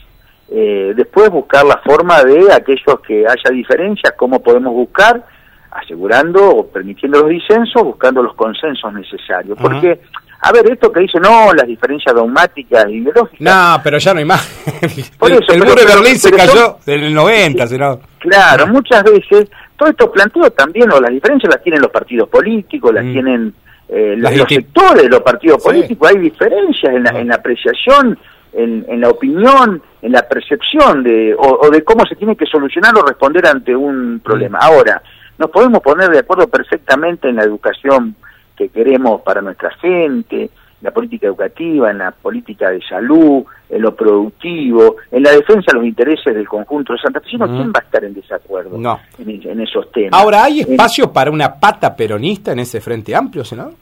eh, 0.50 0.94
después 0.96 1.30
buscar 1.30 1.66
la 1.66 1.78
forma 1.78 2.24
de 2.24 2.52
aquellos 2.54 3.00
que 3.06 3.26
haya 3.26 3.52
diferencias, 3.52 4.14
cómo 4.18 4.42
podemos 4.42 4.74
buscar, 4.74 5.26
asegurando 5.72 6.58
o 6.58 6.68
permitiendo 6.68 7.22
los 7.22 7.30
disensos, 7.30 7.84
buscando 7.84 8.22
los 8.22 8.36
consensos 8.36 8.94
necesarios, 8.94 9.58
porque 9.60 10.02
a 10.46 10.52
ver, 10.52 10.70
esto 10.70 10.92
que 10.92 11.00
dice, 11.00 11.22
no, 11.22 11.54
las 11.54 11.66
diferencias 11.66 12.14
dogmáticas 12.14 12.86
y 12.90 12.96
ideológicas. 12.96 13.40
No, 13.40 13.82
pero 13.82 13.98
ya 13.98 14.14
no 14.14 14.20
hay 14.20 14.26
más. 14.26 14.66
el, 14.82 15.60
muro 15.60 15.76
de 15.76 15.86
Berlín 15.86 16.20
se 16.20 16.32
cayó 16.32 16.80
en 16.86 17.04
el 17.06 17.14
90, 17.14 17.66
¿no? 17.78 18.02
Claro, 18.20 18.68
muchas 18.68 19.04
veces, 19.06 19.50
todos 19.78 19.92
estos 19.92 20.10
planteos 20.10 20.54
también, 20.54 20.92
o 20.92 21.00
las 21.00 21.12
diferencias 21.12 21.50
las 21.50 21.64
tienen 21.64 21.82
los 21.82 21.92
partidos 21.92 22.28
políticos, 22.28 22.94
las 22.94 23.06
mm. 23.06 23.14
tienen 23.14 23.54
eh, 23.88 24.16
los, 24.18 24.34
sectores 24.50 25.04
de 25.04 25.10
los 25.10 25.22
partidos 25.22 25.64
políticos, 25.64 26.10
hay 26.10 26.18
diferencias 26.18 26.94
en 26.94 27.04
la, 27.04 27.12
en 27.12 27.30
la 27.30 27.36
apreciación, 27.36 28.20
en, 28.52 28.86
en, 28.90 29.00
la 29.00 29.12
opinión, 29.12 29.82
en 30.02 30.12
la 30.12 30.28
percepción 30.28 31.04
de, 31.04 31.34
o, 31.38 31.70
de 31.70 31.86
cómo 31.86 32.06
se 32.06 32.18
tiene 32.18 32.36
que 32.36 32.48
solucionar 32.48 32.94
o 32.98 33.06
responder 33.06 33.48
ante 33.48 33.74
un 33.74 34.20
problema. 34.22 34.58
Mm. 34.58 34.62
Ahora, 34.62 35.02
nos 35.38 35.50
podemos 35.50 35.80
poner 35.82 36.10
de 36.10 36.20
acuerdo 36.20 36.50
perfectamente 36.50 37.30
en 37.30 37.38
la 37.38 37.44
educación 37.44 38.18
que 38.56 38.70
queremos 38.70 39.22
para 39.22 39.42
nuestra 39.42 39.72
gente 39.76 40.50
la 40.84 40.92
política 40.92 41.28
educativa, 41.28 41.90
en 41.90 42.00
la 42.00 42.12
política 42.12 42.70
de 42.70 42.82
salud, 42.82 43.46
en 43.70 43.82
lo 43.82 43.96
productivo, 43.96 44.98
en 45.10 45.24
la 45.24 45.32
defensa 45.32 45.72
de 45.72 45.78
los 45.78 45.88
intereses 45.88 46.36
del 46.36 46.48
conjunto 46.48 46.92
de 46.92 47.00
Santa 47.00 47.22
Fe. 47.22 47.30
¿quién 47.30 47.72
va 47.72 47.80
a 47.80 47.84
estar 47.84 48.04
en 48.04 48.14
desacuerdo 48.14 48.78
no. 48.78 49.00
en, 49.18 49.62
esos 49.62 49.90
temas? 49.94 50.12
Ahora, 50.12 50.44
¿hay 50.44 50.60
espacio 50.60 51.12
para 51.12 51.32
una 51.32 51.58
pata 51.58 51.96
peronista 51.96 52.52
en 52.52 52.60
ese 52.60 52.82
frente 52.82 53.16
amplio, 53.16 53.46
senador? 53.46 53.74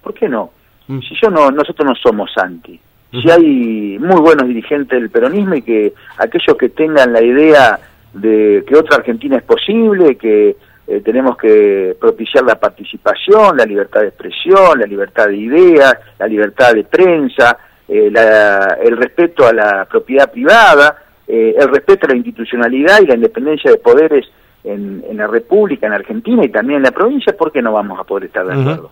¿Por 0.00 0.14
qué 0.14 0.28
no? 0.28 0.50
Mm. 0.86 1.00
Si 1.00 1.16
yo 1.20 1.30
no, 1.30 1.50
nosotros 1.50 1.88
no 1.88 1.94
somos 1.96 2.30
anti. 2.36 2.78
Si 3.10 3.28
hay 3.30 3.98
muy 3.98 4.20
buenos 4.20 4.46
dirigentes 4.46 5.00
del 5.00 5.10
peronismo 5.10 5.54
y 5.56 5.62
que 5.62 5.94
aquellos 6.18 6.56
que 6.56 6.68
tengan 6.68 7.12
la 7.12 7.22
idea 7.22 7.80
de 8.12 8.64
que 8.68 8.76
otra 8.76 8.98
Argentina 8.98 9.36
es 9.36 9.42
posible, 9.42 10.16
que 10.16 10.56
eh, 10.90 11.02
tenemos 11.04 11.36
que 11.36 11.94
propiciar 12.00 12.44
la 12.44 12.58
participación, 12.58 13.58
la 13.58 13.66
libertad 13.66 14.00
de 14.00 14.08
expresión, 14.08 14.78
la 14.78 14.86
libertad 14.86 15.26
de 15.26 15.36
ideas, 15.36 15.98
la 16.18 16.26
libertad 16.26 16.72
de 16.72 16.84
prensa, 16.84 17.58
eh, 17.86 18.10
el 18.82 18.96
respeto 18.96 19.46
a 19.46 19.52
la 19.52 19.84
propiedad 19.84 20.32
privada, 20.32 20.96
eh, 21.26 21.54
el 21.58 21.68
respeto 21.68 22.06
a 22.06 22.10
la 22.10 22.16
institucionalidad 22.16 23.02
y 23.02 23.06
la 23.06 23.16
independencia 23.16 23.70
de 23.70 23.76
poderes 23.76 24.26
en, 24.64 25.04
la 25.14 25.26
República, 25.26 25.86
en 25.86 25.92
Argentina 25.92 26.42
y 26.42 26.48
también 26.48 26.78
en 26.78 26.84
la 26.84 26.90
provincia, 26.90 27.36
¿por 27.36 27.52
qué 27.52 27.60
no 27.60 27.72
vamos 27.72 28.00
a 28.00 28.04
poder 28.04 28.24
estar 28.24 28.46
de 28.46 28.58
acuerdo? 28.58 28.90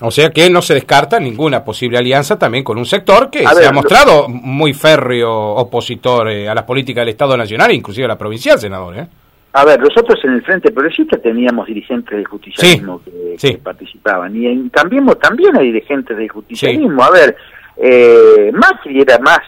O 0.00 0.10
sea 0.10 0.30
que 0.30 0.50
no 0.50 0.60
se 0.60 0.74
descarta 0.74 1.18
ninguna 1.18 1.64
posible 1.64 1.96
alianza 1.96 2.38
también 2.38 2.64
con 2.64 2.76
un 2.76 2.86
sector 2.86 3.30
que 3.30 3.46
se 3.46 3.66
ha 3.66 3.72
mostrado 3.72 4.28
muy 4.28 4.74
férreo 4.74 5.54
opositor 5.54 6.28
a 6.28 6.54
las 6.54 6.64
políticas 6.64 7.02
del 7.02 7.10
Estado 7.10 7.36
Nacional, 7.36 7.72
inclusive 7.72 8.04
a 8.04 8.08
la 8.08 8.18
provincial, 8.18 8.58
senador. 8.58 8.98
¿eh? 8.98 9.06
A 9.54 9.64
ver, 9.66 9.80
nosotros 9.80 10.18
en 10.24 10.32
el 10.32 10.42
Frente 10.42 10.70
Progresista 10.70 11.18
teníamos 11.18 11.66
dirigentes 11.66 12.16
del 12.16 12.26
justicialismo 12.26 13.02
que, 13.04 13.58
participaban 13.58 14.34
y 14.34 14.46
en 14.46 14.70
Cambiemos 14.70 15.18
también 15.18 15.56
hay 15.56 15.66
dirigentes 15.66 16.16
del 16.16 16.28
justicialismo. 16.28 17.02
A 17.02 17.10
ver, 17.10 17.36
eh, 17.76 18.50
Macri 18.54 19.02
era 19.02 19.18
más 19.18 19.40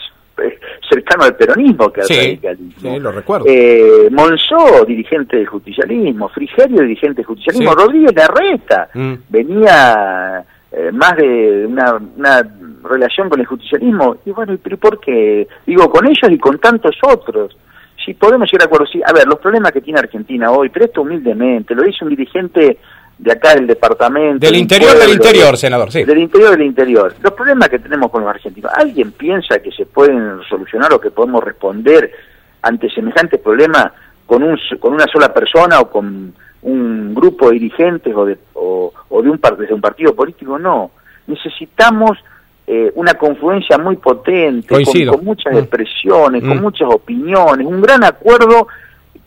eh, 0.43 0.59
cercano 0.91 1.25
al 1.25 1.37
peronismo 1.37 1.91
que 1.91 2.03
al 2.03 2.09
radicalismo. 2.09 2.95
Sí, 2.95 3.01
lo 3.01 3.13
recuerdo. 3.13 3.47
Eh, 3.49 4.09
Monzó, 4.11 4.85
dirigente 4.85 5.39
del 5.39 5.47
justicialismo, 5.47 6.29
Frigerio, 6.29 6.83
dirigente 6.83 7.17
del 7.17 7.27
justicialismo, 7.27 7.75
Rodríguez 7.75 8.15
Larreta, 8.15 8.91
mm. 8.93 9.15
venía 9.31 10.45
eh, 10.71 10.91
más 10.93 11.17
de 11.17 11.67
una, 11.67 11.95
una 12.17 12.43
relación 12.83 13.31
con 13.31 13.41
el 13.41 13.47
justicialismo. 13.47 14.19
Y 14.27 14.31
bueno, 14.33 14.59
¿pero 14.63 14.77
por 14.77 15.01
qué? 15.01 15.47
Digo, 15.65 15.89
con 15.89 16.07
ellos 16.07 16.31
y 16.31 16.39
con 16.39 16.59
tantos 16.59 16.97
otros 17.03 17.57
si 18.05 18.15
podemos 18.15 18.51
llegar 18.51 18.63
a 18.63 18.67
acuerdo, 18.67 18.87
sí, 18.87 19.01
a 19.05 19.13
ver, 19.13 19.27
los 19.27 19.39
problemas 19.39 19.73
que 19.73 19.81
tiene 19.81 20.01
Argentina 20.01 20.51
hoy, 20.51 20.69
pero 20.69 20.85
esto 20.85 21.03
humildemente, 21.03 21.75
lo 21.75 21.83
dice 21.83 22.05
un 22.05 22.11
dirigente 22.11 22.79
de 23.19 23.33
acá 23.33 23.55
del 23.55 23.67
departamento. 23.67 24.45
Del 24.45 24.57
interior 24.57 24.99
del 24.99 25.11
interior, 25.11 25.57
senador, 25.57 25.91
sí. 25.91 26.05
Del 26.05 26.19
interior 26.19 26.51
del 26.51 26.63
interior. 26.63 27.15
Los 27.23 27.33
problemas 27.33 27.69
que 27.69 27.79
tenemos 27.79 28.11
con 28.11 28.23
los 28.23 28.31
argentinos, 28.31 28.73
¿alguien 28.75 29.13
piensa 29.13 29.61
que 29.61 29.71
se 29.71 29.87
pueden 29.87 30.41
solucionar 30.49 30.93
o 30.93 31.01
que 31.01 31.11
podemos 31.11 31.43
responder 31.43 32.11
ante 32.63 32.91
semejantes 32.91 33.41
problemas 33.41 33.93
con, 34.27 34.43
un, 34.43 34.59
con 34.81 34.95
una 34.95 35.07
sola 35.07 35.33
persona 35.33 35.81
o 35.81 35.91
con 35.91 36.35
un 36.63 37.15
grupo 37.15 37.49
de 37.49 37.55
dirigentes 37.55 38.15
o 38.15 38.25
de, 38.25 38.39
o, 38.55 38.93
de 39.23 39.31
un, 39.31 39.41
desde 39.59 39.75
un 39.75 39.81
partido 39.81 40.15
político? 40.15 40.59
No. 40.59 40.91
Necesitamos 41.27 42.19
eh, 42.67 42.91
una 42.95 43.15
confluencia 43.15 43.77
muy 43.77 43.97
potente, 43.97 44.75
con, 45.07 45.25
muchas 45.25 45.53
mm. 45.53 45.59
expresiones, 45.59 46.43
con 46.43 46.59
mm. 46.59 46.63
muchas 46.63 46.89
opiniones, 46.89 47.67
un 47.67 47.83
gran 47.83 48.03
acuerdo 48.05 48.69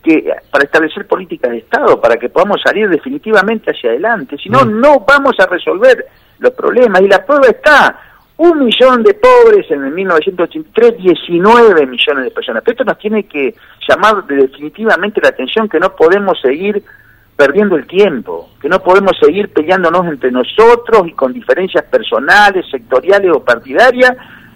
que 0.02 0.32
para 0.50 0.64
establecer 0.64 1.06
políticas 1.06 1.52
de 1.52 1.58
Estado, 1.58 2.00
para 2.00 2.16
que 2.16 2.28
podamos 2.28 2.60
salir 2.62 2.88
definitivamente 2.88 3.70
hacia 3.70 3.90
adelante. 3.90 4.36
Si 4.38 4.48
no, 4.48 4.64
mm. 4.64 4.80
no 4.80 5.04
vamos 5.06 5.38
a 5.38 5.46
resolver 5.46 6.06
los 6.40 6.52
problemas. 6.52 7.00
Y 7.02 7.08
la 7.08 7.24
prueba 7.24 7.46
está, 7.46 8.00
un 8.38 8.64
millón 8.64 9.02
de 9.02 9.14
pobres 9.14 9.70
en 9.70 9.84
el 9.84 9.92
1983, 9.92 10.96
19 10.98 11.86
millones 11.86 12.24
de 12.24 12.30
personas. 12.30 12.62
Pero 12.64 12.72
esto 12.72 12.84
nos 12.84 12.98
tiene 12.98 13.24
que 13.24 13.54
llamar 13.88 14.24
definitivamente 14.26 15.20
la 15.20 15.28
atención 15.28 15.68
que 15.68 15.78
no 15.78 15.94
podemos 15.94 16.40
seguir 16.40 16.82
perdiendo 17.38 17.76
el 17.76 17.86
tiempo, 17.86 18.50
que 18.60 18.68
no 18.68 18.80
podemos 18.80 19.12
seguir 19.16 19.50
peleándonos 19.50 20.04
entre 20.08 20.32
nosotros 20.32 21.06
y 21.06 21.12
con 21.12 21.32
diferencias 21.32 21.84
personales, 21.84 22.66
sectoriales 22.68 23.30
o 23.32 23.44
partidarias, 23.44 24.10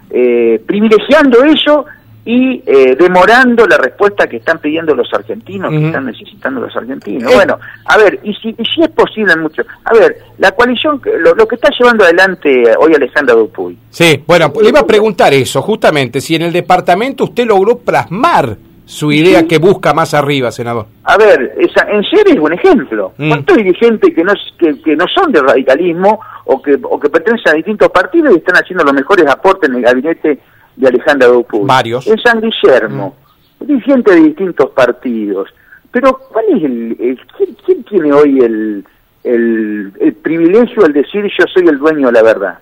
eh, 0.09 0.61
privilegiando 0.67 1.45
eso 1.45 1.85
y 2.25 2.61
eh, 2.65 2.97
demorando 2.99 3.65
la 3.67 3.77
respuesta 3.77 4.27
que 4.27 4.35
están 4.35 4.59
pidiendo 4.59 4.93
los 4.93 5.07
argentinos, 5.13 5.71
que 5.71 5.85
están 5.85 6.07
necesitando 6.07 6.59
los 6.59 6.75
argentinos. 6.75 7.31
Eh. 7.31 7.35
Bueno, 7.35 7.57
a 7.85 7.97
ver, 7.97 8.19
y 8.21 8.33
si, 8.33 8.53
si 8.53 8.81
es 8.81 8.89
posible 8.89 9.33
mucho. 9.37 9.61
A 9.85 9.93
ver, 9.93 10.17
la 10.39 10.51
coalición, 10.51 11.01
lo, 11.21 11.35
lo 11.35 11.47
que 11.47 11.55
está 11.55 11.69
llevando 11.79 12.03
adelante 12.03 12.65
hoy 12.77 12.93
Alejandra 12.93 13.33
Dupuy. 13.33 13.77
Sí, 13.91 14.21
bueno, 14.27 14.51
le 14.61 14.67
iba 14.67 14.81
a 14.81 14.85
preguntar 14.85 15.33
eso, 15.33 15.61
justamente, 15.61 16.19
si 16.19 16.35
en 16.35 16.41
el 16.41 16.51
departamento 16.51 17.23
usted 17.23 17.47
logró 17.47 17.77
plasmar 17.77 18.57
su 18.93 19.11
idea 19.11 19.47
que 19.47 19.57
busca 19.57 19.93
más 19.93 20.13
arriba, 20.13 20.51
senador? 20.51 20.85
A 21.03 21.17
ver, 21.17 21.55
esa, 21.57 21.89
en 21.89 22.03
serio 22.03 22.33
es 22.35 22.39
un 22.39 22.53
ejemplo. 22.53 23.13
Mm. 23.17 23.29
¿Cuántos 23.29 23.57
dirigentes 23.57 24.13
que 24.13 24.23
no, 24.23 24.33
que, 24.57 24.95
no 24.95 25.05
son 25.07 25.31
de 25.31 25.41
radicalismo 25.41 26.19
o 26.45 26.61
que, 26.61 26.77
o 26.81 26.99
que 26.99 27.09
pertenecen 27.09 27.53
a 27.53 27.55
distintos 27.55 27.89
partidos 27.89 28.33
y 28.33 28.37
están 28.37 28.55
haciendo 28.55 28.83
los 28.83 28.93
mejores 28.93 29.27
aportes 29.27 29.69
en 29.69 29.77
el 29.77 29.81
gabinete 29.81 30.39
de 30.75 30.87
Alejandra 30.87 31.27
Dupuy? 31.27 31.61
Varios. 31.65 32.05
En 32.05 32.19
San 32.19 32.39
Guillermo, 32.39 33.15
mm. 33.59 33.65
dirigente 33.65 34.13
de 34.13 34.21
distintos 34.21 34.69
partidos. 34.69 35.49
Pero, 35.91 36.19
¿cuál 36.31 36.45
es 36.55 36.63
el, 36.63 37.19
¿quién, 37.65 37.83
tiene 37.85 38.13
hoy 38.13 38.39
el, 38.39 38.85
el, 39.23 39.91
el 39.99 40.13
privilegio 40.13 40.83
de 40.83 40.93
decir 40.93 41.23
yo 41.23 41.45
soy 41.51 41.67
el 41.67 41.79
dueño 41.79 42.07
de 42.07 42.13
la 42.13 42.21
verdad? 42.21 42.59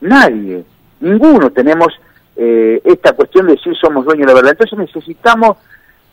Nadie. 0.00 0.64
Ninguno 1.00 1.50
tenemos 1.50 1.92
eh, 2.42 2.80
esta 2.84 3.12
cuestión 3.12 3.46
de 3.46 3.52
decir 3.52 3.76
somos 3.76 4.02
dueños 4.06 4.26
de 4.26 4.32
la 4.32 4.40
verdad. 4.40 4.52
Entonces 4.52 4.78
necesitamos 4.78 5.58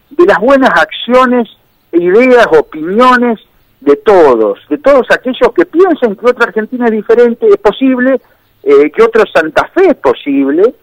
de 0.09 0.25
las 0.25 0.39
buenas 0.39 0.71
acciones, 0.71 1.47
ideas, 1.93 2.47
opiniones 2.47 3.39
de 3.79 3.95
todos, 3.95 4.59
de 4.69 4.77
todos 4.77 5.07
aquellos 5.09 5.53
que 5.55 5.65
piensen 5.65 6.17
que 6.17 6.25
otra 6.25 6.47
Argentina 6.47 6.87
es 6.87 6.91
diferente, 6.91 7.47
es 7.47 7.55
posible, 7.55 8.19
eh, 8.61 8.91
que 8.91 9.03
otro 9.03 9.23
Santa 9.33 9.69
Fe 9.73 9.91
es 9.91 9.95
posible, 9.95 10.75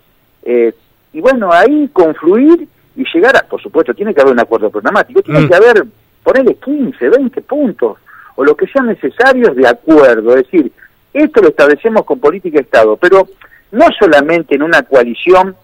eh, 0.45 0.73
y 1.13 1.21
bueno, 1.21 1.53
ahí 1.53 1.91
confluir 1.93 2.67
y 2.97 3.05
llegar 3.13 3.37
a, 3.37 3.47
por 3.47 3.61
supuesto, 3.61 3.93
tiene 3.93 4.15
que 4.15 4.23
haber 4.23 4.33
un 4.33 4.41
acuerdo 4.41 4.71
programático, 4.71 5.21
tiene 5.21 5.41
mm. 5.41 5.49
que 5.49 5.55
haber, 5.55 5.85
ponerle 6.23 6.55
15, 6.55 7.07
20 7.07 7.43
puntos, 7.43 7.99
o 8.37 8.45
lo 8.45 8.57
que 8.57 8.67
sean 8.69 8.87
necesarios 8.87 9.55
de 9.55 9.69
acuerdo, 9.69 10.31
es 10.31 10.45
decir, 10.45 10.73
esto 11.13 11.43
lo 11.43 11.49
establecemos 11.49 12.05
con 12.07 12.19
política 12.19 12.57
de 12.57 12.63
Estado, 12.63 12.97
pero 12.97 13.29
no 13.75 13.87
solamente 13.99 14.54
en 14.54 14.62
una 14.62 14.83
coalición 14.83 15.57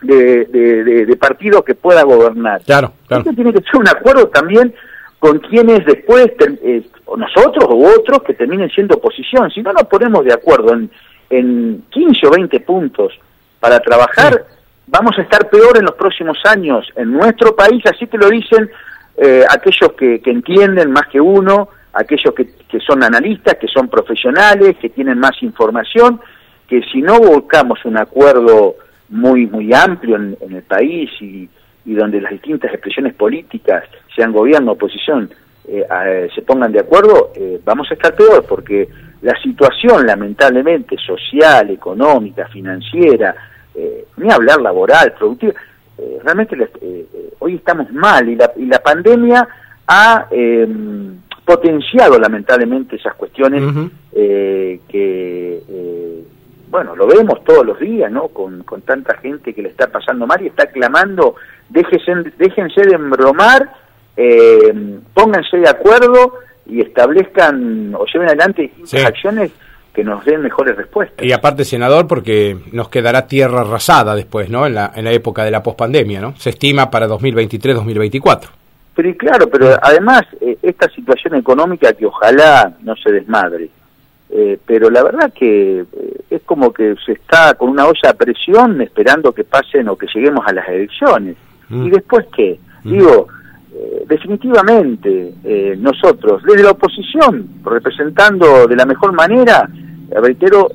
de, 0.00 0.44
de, 1.06 1.16
partidos 1.16 1.64
que 1.64 1.74
pueda 1.74 2.02
gobernar. 2.04 2.62
Claro, 2.62 2.92
claro. 3.06 3.22
Esto 3.22 3.34
tiene 3.34 3.52
que 3.52 3.62
ser 3.62 3.76
un 3.76 3.88
acuerdo 3.88 4.28
también 4.28 4.72
con 5.18 5.40
quienes 5.40 5.84
después, 5.84 6.30
eh, 6.62 6.82
nosotros 7.16 7.66
u 7.70 7.86
otros, 7.86 8.22
que 8.22 8.34
terminen 8.34 8.70
siendo 8.70 8.96
oposición. 8.96 9.50
Si 9.50 9.60
no 9.62 9.72
nos 9.72 9.84
ponemos 9.84 10.24
de 10.24 10.32
acuerdo 10.32 10.72
en, 10.72 10.90
en 11.28 11.84
15 11.90 12.26
o 12.28 12.30
20 12.30 12.60
puntos 12.60 13.18
para 13.58 13.80
trabajar, 13.80 14.46
vamos 14.86 15.18
a 15.18 15.22
estar 15.22 15.50
peor 15.50 15.76
en 15.76 15.84
los 15.84 15.94
próximos 15.94 16.38
años 16.44 16.86
en 16.94 17.12
nuestro 17.12 17.56
país, 17.56 17.82
así 17.86 18.06
te 18.06 18.16
lo 18.16 18.28
dicen 18.28 18.70
eh, 19.16 19.44
aquellos 19.50 19.92
que, 19.98 20.20
que 20.20 20.30
entienden 20.30 20.92
más 20.92 21.08
que 21.08 21.20
uno, 21.20 21.68
aquellos 21.92 22.32
que, 22.34 22.50
que 22.68 22.78
son 22.78 23.02
analistas, 23.02 23.56
que 23.56 23.66
son 23.66 23.88
profesionales, 23.88 24.76
que 24.80 24.90
tienen 24.90 25.18
más 25.18 25.42
información, 25.42 26.20
que 26.68 26.82
si 26.92 27.00
no 27.00 27.18
buscamos 27.18 27.84
un 27.84 27.96
acuerdo 27.96 28.76
muy 29.08 29.46
muy 29.46 29.72
amplio 29.72 30.16
en, 30.16 30.36
el 30.40 30.62
país 30.62 31.10
y, 31.20 31.48
donde 31.84 32.20
las 32.20 32.32
distintas 32.32 32.70
expresiones 32.70 33.14
políticas, 33.14 33.82
sean 34.14 34.30
gobierno, 34.30 34.72
oposición, 34.72 35.30
eh, 35.66 36.28
se 36.34 36.42
pongan 36.42 36.70
de 36.70 36.80
acuerdo, 36.80 37.32
eh, 37.34 37.58
vamos 37.64 37.90
a 37.90 37.94
estar 37.94 38.14
peor 38.14 38.44
porque 38.46 38.86
la 39.22 39.34
situación 39.40 40.06
lamentablemente 40.06 40.98
social, 40.98 41.70
económica, 41.70 42.46
financiera, 42.48 43.34
eh, 43.74 44.04
ni 44.18 44.30
hablar 44.30 44.60
laboral, 44.60 45.14
productiva, 45.18 45.54
realmente 46.22 46.56
hoy 47.38 47.54
estamos 47.54 47.90
mal 47.90 48.28
y 48.28 48.36
la, 48.36 48.52
y 48.56 48.66
la 48.66 48.78
pandemia 48.80 49.48
ha 49.86 50.26
em, 50.30 51.16
potenciado 51.44 52.18
lamentablemente 52.18 52.96
esas 52.96 53.14
cuestiones 53.14 53.62
que 54.12 55.62
bueno, 56.70 56.94
lo 56.94 57.06
vemos 57.06 57.42
todos 57.44 57.64
los 57.64 57.78
días, 57.78 58.10
¿no? 58.10 58.28
Con, 58.28 58.62
con 58.62 58.82
tanta 58.82 59.16
gente 59.18 59.54
que 59.54 59.62
le 59.62 59.70
está 59.70 59.88
pasando 59.88 60.26
mal 60.26 60.42
y 60.42 60.48
está 60.48 60.66
clamando, 60.66 61.36
déjense, 61.68 62.32
déjense 62.36 62.82
de 62.82 62.94
embromar, 62.94 63.70
eh, 64.16 64.98
pónganse 65.14 65.58
de 65.58 65.68
acuerdo 65.68 66.34
y 66.66 66.80
establezcan 66.80 67.94
o 67.94 68.04
lleven 68.06 68.28
adelante 68.28 68.72
acciones 69.04 69.52
que 69.94 70.04
nos 70.04 70.24
den 70.24 70.42
mejores 70.42 70.76
respuestas. 70.76 71.26
Y 71.26 71.32
aparte, 71.32 71.64
senador, 71.64 72.06
porque 72.06 72.56
nos 72.72 72.88
quedará 72.88 73.26
tierra 73.26 73.62
arrasada 73.62 74.14
después, 74.14 74.48
¿no? 74.48 74.66
En 74.66 74.74
la, 74.74 74.92
en 74.94 75.04
la 75.04 75.12
época 75.12 75.44
de 75.44 75.50
la 75.50 75.62
pospandemia, 75.62 76.20
¿no? 76.20 76.36
Se 76.36 76.50
estima 76.50 76.90
para 76.90 77.08
2023-2024. 77.08 78.48
Pero 78.94 79.16
claro, 79.16 79.48
pero 79.48 79.76
además, 79.80 80.22
eh, 80.40 80.58
esta 80.62 80.88
situación 80.90 81.36
económica 81.36 81.92
que 81.92 82.06
ojalá 82.06 82.74
no 82.82 82.94
se 82.96 83.12
desmadre, 83.12 83.70
eh, 84.30 84.58
pero 84.66 84.90
la 84.90 85.02
verdad 85.02 85.32
que 85.32 85.84
es 86.30 86.42
como 86.42 86.72
que 86.72 86.94
se 87.04 87.12
está 87.12 87.54
con 87.54 87.70
una 87.70 87.86
olla 87.86 88.10
a 88.10 88.14
presión 88.14 88.80
esperando 88.82 89.32
que 89.32 89.44
pasen 89.44 89.88
o 89.88 89.96
que 89.96 90.06
lleguemos 90.14 90.46
a 90.46 90.52
las 90.52 90.68
elecciones. 90.68 91.36
Mm. 91.68 91.86
¿Y 91.86 91.90
después 91.90 92.26
qué? 92.34 92.58
Mm. 92.84 92.90
Digo, 92.90 93.28
definitivamente 94.06 95.34
nosotros, 95.78 96.42
desde 96.42 96.64
la 96.64 96.72
oposición, 96.72 97.48
representando 97.64 98.66
de 98.66 98.74
la 98.74 98.84
mejor 98.84 99.12
manera, 99.12 99.68
reitero, 100.10 100.70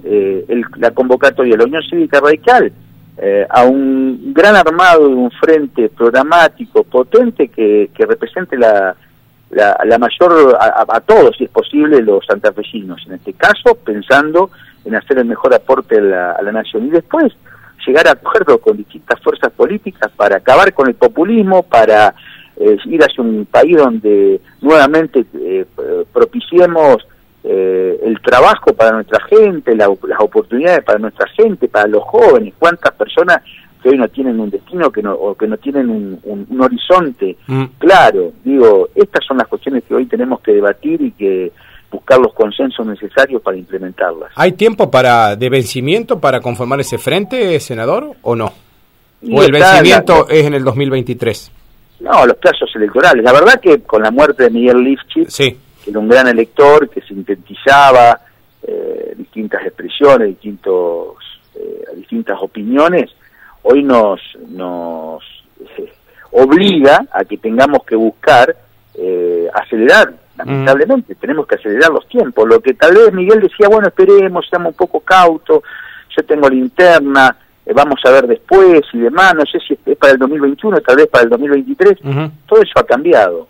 la 0.77 0.91
convocatoria 0.91 1.53
de 1.53 1.57
la 1.57 1.65
Unión 1.65 1.83
Cívica 1.83 2.21
Radical, 2.21 2.71
eh, 3.15 3.45
a 3.47 3.63
un 3.63 4.33
gran 4.33 4.55
armado 4.55 5.07
de 5.07 5.13
un 5.13 5.29
frente 5.29 5.89
programático 5.89 6.83
potente 6.83 7.47
que, 7.47 7.91
que 7.93 8.05
represente 8.07 8.57
la, 8.57 8.95
la, 9.53 9.97
mayor, 9.97 10.57
a, 10.59 10.99
todos, 11.01 11.35
si 11.37 11.45
es 11.45 11.49
posible, 11.49 12.01
los 12.01 12.25
santafesinos, 12.25 13.03
en 13.07 13.13
este 13.13 13.33
caso, 13.33 13.75
pensando 13.75 14.49
en 14.85 14.95
hacer 14.95 15.19
el 15.19 15.25
mejor 15.25 15.53
aporte 15.53 15.97
a 15.97 16.01
la, 16.01 16.31
a 16.31 16.41
la 16.41 16.51
nación. 16.51 16.87
Y 16.87 16.89
después, 16.89 17.33
llegar 17.85 18.07
a 18.07 18.11
acuerdo 18.11 18.57
con 18.59 18.77
distintas 18.77 19.19
fuerzas 19.21 19.51
políticas 19.51 20.11
para 20.15 20.37
acabar 20.37 20.73
con 20.73 20.87
el 20.87 20.95
populismo, 20.95 21.63
para 21.63 22.13
eh, 22.57 22.77
ir 22.85 23.03
hacia 23.03 23.23
un 23.23 23.45
país 23.49 23.77
donde 23.77 24.39
nuevamente 24.61 25.25
eh, 25.33 25.65
propiciemos 26.11 26.97
eh, 27.43 27.99
el 28.03 28.21
trabajo 28.21 28.73
para 28.73 28.91
nuestra 28.91 29.19
gente, 29.25 29.75
las 29.75 29.89
oportunidades 30.19 30.83
para 30.83 30.99
nuestra 30.99 31.27
gente, 31.29 31.67
para 31.67 31.87
los 31.87 32.03
jóvenes, 32.03 32.53
cuántas 32.57 32.93
personas 32.93 33.41
que 33.83 33.89
hoy 33.89 33.97
no 33.97 34.07
tienen 34.07 34.39
un 34.39 34.49
destino 34.49 34.89
que 34.91 35.03
no, 35.03 35.13
o 35.13 35.35
que 35.35 35.45
no 35.45 35.57
tienen 35.57 35.89
un, 35.89 36.61
horizonte 36.61 37.37
mm. 37.45 37.63
claro. 37.77 38.31
Digo, 38.43 38.89
estas 38.95 39.25
son 39.25 39.37
las 39.37 39.47
cuestiones 39.47 39.83
que 39.83 39.93
hoy 39.93 40.05
tenemos 40.05 40.39
que 40.39 40.53
debatir 40.53 41.01
y 41.01 41.11
que 41.11 41.51
buscar 41.91 42.19
los 42.19 42.33
consensos 42.33 42.87
necesarios 42.87 43.41
para 43.41 43.57
implementarlas. 43.57 44.31
¿Hay 44.35 44.53
tiempo 44.53 44.89
para 44.89 45.35
de 45.35 45.49
vencimiento 45.49 46.19
para 46.19 46.39
conformar 46.39 46.79
ese 46.79 46.97
frente, 46.97 47.59
senador, 47.59 48.13
o 48.23 48.35
no? 48.35 48.53
¿O 49.31 49.43
el 49.43 49.51
vencimiento 49.51 50.27
es 50.29 50.45
en 50.45 50.53
el 50.53 50.63
2023? 50.63 51.51
No, 51.99 52.25
los 52.25 52.37
plazos 52.37 52.69
electorales. 52.75 53.23
La 53.23 53.31
verdad 53.31 53.59
que 53.61 53.81
con 53.81 54.01
la 54.01 54.11
muerte 54.11 54.43
de 54.43 54.49
Miguel 54.49 54.83
Lifchitz, 54.83 55.33
sí 55.33 55.57
que 55.83 55.91
era 55.91 55.99
un 55.99 56.07
gran 56.07 56.27
elector, 56.27 56.89
que 56.89 57.01
sintetizaba 57.01 58.19
eh, 58.63 59.13
distintas 59.17 59.65
expresiones, 59.65 60.29
distintos, 60.29 61.17
eh, 61.55 61.83
distintas 61.95 62.37
opiniones, 62.41 63.11
hoy 63.63 63.83
nos, 63.83 64.21
nos 64.49 65.23
eh, 65.77 65.91
obliga 66.31 67.05
a 67.11 67.25
que 67.25 67.37
tengamos 67.37 67.83
que 67.83 67.95
buscar 67.95 68.55
acelerar, 69.55 70.13
lamentablemente, 70.37 71.15
tenemos 71.15 71.47
que 71.47 71.55
acelerar 71.55 71.91
los 71.91 72.07
tiempos. 72.07 72.47
Lo 72.47 72.59
que 72.59 72.75
tal 72.75 72.93
vez 72.93 73.11
Miguel 73.11 73.41
decía, 73.41 73.67
bueno, 73.67 73.87
esperemos, 73.87 74.47
seamos 74.47 74.69
un 74.69 74.77
poco 74.77 74.99
cautos, 74.99 75.63
yo 76.15 76.23
tengo 76.25 76.47
linterna, 76.47 77.35
vamos 77.73 77.99
a 78.05 78.11
ver 78.11 78.27
después 78.27 78.83
y 78.93 78.99
demás, 78.99 79.33
no 79.33 79.45
sé 79.45 79.59
si 79.67 79.77
es 79.85 79.97
para 79.97 80.13
el 80.13 80.19
2021, 80.19 80.79
tal 80.81 80.95
vez 80.95 81.07
para 81.07 81.23
el 81.23 81.29
2023, 81.31 81.99
todo 82.45 82.61
eso 82.61 82.79
ha 82.79 82.85
cambiado 82.85 83.47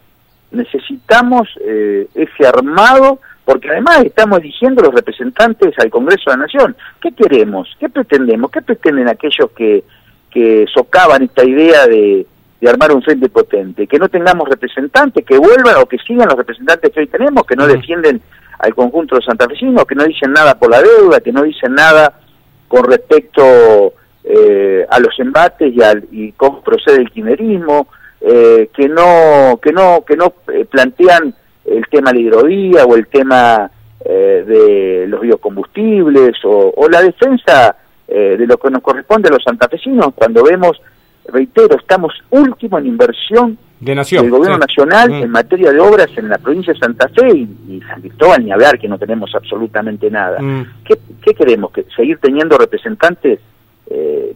necesitamos 0.53 1.49
eh, 1.61 2.07
ese 2.13 2.47
armado, 2.47 3.19
porque 3.43 3.69
además 3.69 4.03
estamos 4.05 4.39
eligiendo 4.39 4.83
los 4.83 4.93
representantes 4.93 5.77
al 5.79 5.89
Congreso 5.89 6.29
de 6.29 6.37
la 6.37 6.43
Nación. 6.43 6.75
¿Qué 7.01 7.11
queremos? 7.11 7.67
¿Qué 7.79 7.89
pretendemos? 7.89 8.51
¿Qué 8.51 8.61
pretenden 8.61 9.09
aquellos 9.09 9.51
que, 9.55 9.83
que 10.33 10.65
socavan 10.73 11.23
esta 11.23 11.45
idea 11.45 11.85
de, 11.87 12.25
de 12.59 12.69
armar 12.69 12.91
un 12.91 13.03
frente 13.03 13.29
potente? 13.29 13.87
Que 13.87 13.99
no 13.99 14.09
tengamos 14.09 14.49
representantes, 14.49 15.25
que 15.25 15.37
vuelvan 15.37 15.75
o 15.77 15.85
que 15.85 15.97
sigan 15.99 16.27
los 16.27 16.37
representantes 16.37 16.91
que 16.91 16.99
hoy 17.01 17.07
tenemos, 17.07 17.43
que 17.43 17.55
no 17.55 17.67
defienden 17.67 18.21
al 18.59 18.73
conjunto 18.73 19.15
de 19.15 19.19
los 19.19 19.25
santafesinos, 19.25 19.85
que 19.85 19.95
no 19.95 20.05
dicen 20.05 20.31
nada 20.31 20.57
por 20.57 20.69
la 20.71 20.81
deuda, 20.81 21.19
que 21.19 21.31
no 21.31 21.43
dicen 21.43 21.75
nada 21.75 22.19
con 22.67 22.85
respecto 22.85 23.93
eh, 24.23 24.85
a 24.89 24.99
los 24.99 25.17
embates 25.19 25.73
y, 25.73 25.81
al, 25.81 26.05
y 26.11 26.31
cómo 26.31 26.61
procede 26.61 27.01
el 27.01 27.11
quimerismo, 27.11 27.87
eh, 28.21 28.69
que 28.73 28.87
no 28.87 29.59
que 29.61 29.73
no 29.73 30.05
que 30.07 30.15
no 30.15 30.33
eh, 30.53 30.63
plantean 30.63 31.35
el 31.65 31.85
tema 31.89 32.11
de 32.11 32.19
la 32.19 32.21
hidrovía 32.21 32.85
o 32.85 32.95
el 32.95 33.07
tema 33.07 33.69
eh, 34.05 34.43
de 34.47 35.07
los 35.07 35.21
biocombustibles 35.21 36.37
o, 36.45 36.87
la 36.89 37.01
defensa 37.01 37.75
de 38.07 38.45
lo 38.45 38.57
que 38.57 38.69
nos 38.69 38.81
corresponde 38.81 39.29
a 39.29 39.31
los 39.31 39.43
santafesinos. 39.43 40.13
Cuando 40.13 40.43
vemos 40.43 40.79
reitero 41.25 41.77
estamos 41.77 42.13
último 42.29 42.77
en 42.77 42.87
inversión 42.87 43.57
de 43.79 43.95
nación, 43.95 44.23
del 44.23 44.31
gobierno 44.31 44.57
nacional 44.57 45.09
mm. 45.09 45.23
en 45.23 45.29
materia 45.31 45.71
de 45.71 45.79
obras 45.79 46.09
en 46.15 46.29
la 46.29 46.37
provincia 46.37 46.73
de 46.73 46.79
Santa 46.79 47.07
Fe 47.09 47.29
y, 47.35 47.81
San 47.87 48.01
Cristóbal 48.01 48.45
ni 48.45 48.51
hablar 48.51 48.77
que 48.77 48.87
no 48.87 48.97
tenemos 48.97 49.33
absolutamente 49.33 50.11
nada. 50.11 50.39
Mm. 50.39 50.83
¿Qué, 50.85 50.97
¿Qué, 51.21 51.33
queremos 51.33 51.71
que 51.71 51.85
seguir 51.95 52.17
teniendo 52.19 52.57
representantes 52.57 53.39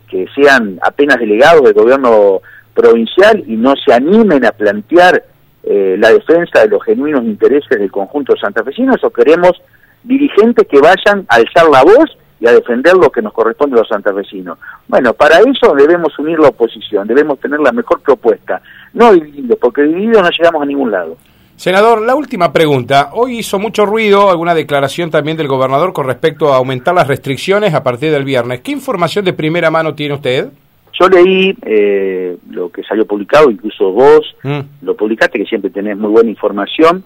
que 0.08 0.27
sean 0.36 0.80
apenas 0.82 1.19
delegados 1.19 1.63
del 1.63 1.73
gobierno 1.73 2.41
provincial 2.73 3.43
y 3.47 3.56
no 3.56 3.73
se 3.75 3.93
animen 3.93 4.45
a 4.45 4.51
plantear 4.51 5.23
eh, 5.63 5.95
la 5.97 6.12
defensa 6.12 6.62
de 6.62 6.69
los 6.69 6.84
genuinos 6.84 7.23
intereses 7.23 7.80
del 7.80 7.91
conjunto 7.91 8.36
santafesinos 8.38 9.03
o 9.03 9.10
queremos 9.10 9.53
dirigentes 10.03 10.67
que 10.67 10.80
vayan 10.80 11.25
a 11.27 11.36
alzar 11.36 11.67
la 11.71 11.84
voz 11.84 12.17
y 12.39 12.47
a 12.47 12.52
defender 12.52 12.95
lo 12.95 13.10
que 13.10 13.21
nos 13.21 13.34
corresponde 13.34 13.76
a 13.76 13.80
los 13.80 13.88
santafesinos. 13.88 14.58
Bueno, 14.88 15.13
para 15.13 15.39
eso 15.39 15.73
debemos 15.76 16.17
unir 16.19 16.39
la 16.39 16.50
oposición, 16.50 17.08
debemos 17.08 17.39
tener 17.39 17.60
la 17.60 17.71
mejor 17.71 18.02
propuesta, 18.02 18.62
no 18.93 19.13
divididos, 19.13 19.58
porque 19.60 19.84
divididos 19.84 20.21
no 20.21 20.30
llegamos 20.30 20.62
a 20.62 20.65
ningún 20.65 20.91
lado. 20.91 21.17
Senador, 21.56 22.04
la 22.04 22.13
última 22.13 22.54
pregunta. 22.54 23.10
Hoy 23.13 23.39
hizo 23.39 23.58
mucho 23.58 23.84
ruido 23.84 24.30
alguna 24.30 24.54
declaración 24.54 25.10
también 25.10 25.38
del 25.38 25.47
gobernador 25.47 25.91
con 25.91 26.06
respecto 26.06 26.54
a 26.54 26.58
aumentar 26.58 26.93
las 26.93 27.08
restricciones 27.08 27.73
a 27.73 27.82
partir 27.82 28.12
del 28.12 28.23
viernes. 28.23 28.62
¿Qué 28.62 28.71
información 28.71 29.26
de 29.26 29.34
primera 29.34 29.71
mano 29.71 29.95
tiene 29.95 30.13
usted? 30.13 30.50
Yo 31.00 31.10
leí 31.10 31.56
eh, 31.63 32.38
lo 32.52 32.69
que 32.69 32.84
salió 32.84 33.06
publicado, 33.08 33.50
incluso 33.50 33.91
vos 33.91 34.36
mm. 34.43 34.60
lo 34.84 34.95
publicaste, 34.95 35.39
que 35.39 35.45
siempre 35.45 35.71
tenés 35.71 35.97
muy 35.97 36.12
buena 36.12 36.30
información. 36.30 37.04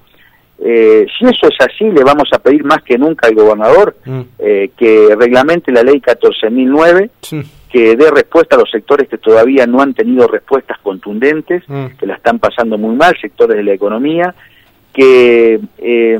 Eh, 0.63 1.08
si 1.17 1.26
eso 1.26 1.47
es 1.47 1.56
así, 1.60 1.86
le 1.86 2.04
vamos 2.04 2.30
a 2.32 2.39
pedir 2.39 2.63
más 2.63 2.84
que 2.84 2.97
nunca 2.97 3.28
al 3.28 3.34
gobernador 3.34 3.95
mm. 4.06 4.21
eh, 4.38 4.69
que 4.78 5.15
reglamente 5.17 5.71
la 5.71 5.82
ley 5.82 6.00
14.009, 6.00 7.10
que 7.71 7.95
dé 7.95 8.12
respuesta 8.12 8.56
a 8.56 8.60
los 8.60 8.69
sectores 8.69 9.10
que 9.10 9.17
todavía 9.17 9.65
no 9.65 9.82
han 9.82 9.95
tenido 9.95 10.28
respuestas 10.28 10.78
contundentes, 10.80 11.63
mm. 11.67 11.97
que 12.00 12.06
la 12.06 12.15
están 12.15 12.38
pasando 12.38 12.78
muy 12.78 12.95
mal, 12.95 13.15
sectores 13.19 13.58
de 13.58 13.63
la 13.63 13.74
economía, 13.74 14.36
que 14.94 15.60
eh, 15.78 16.20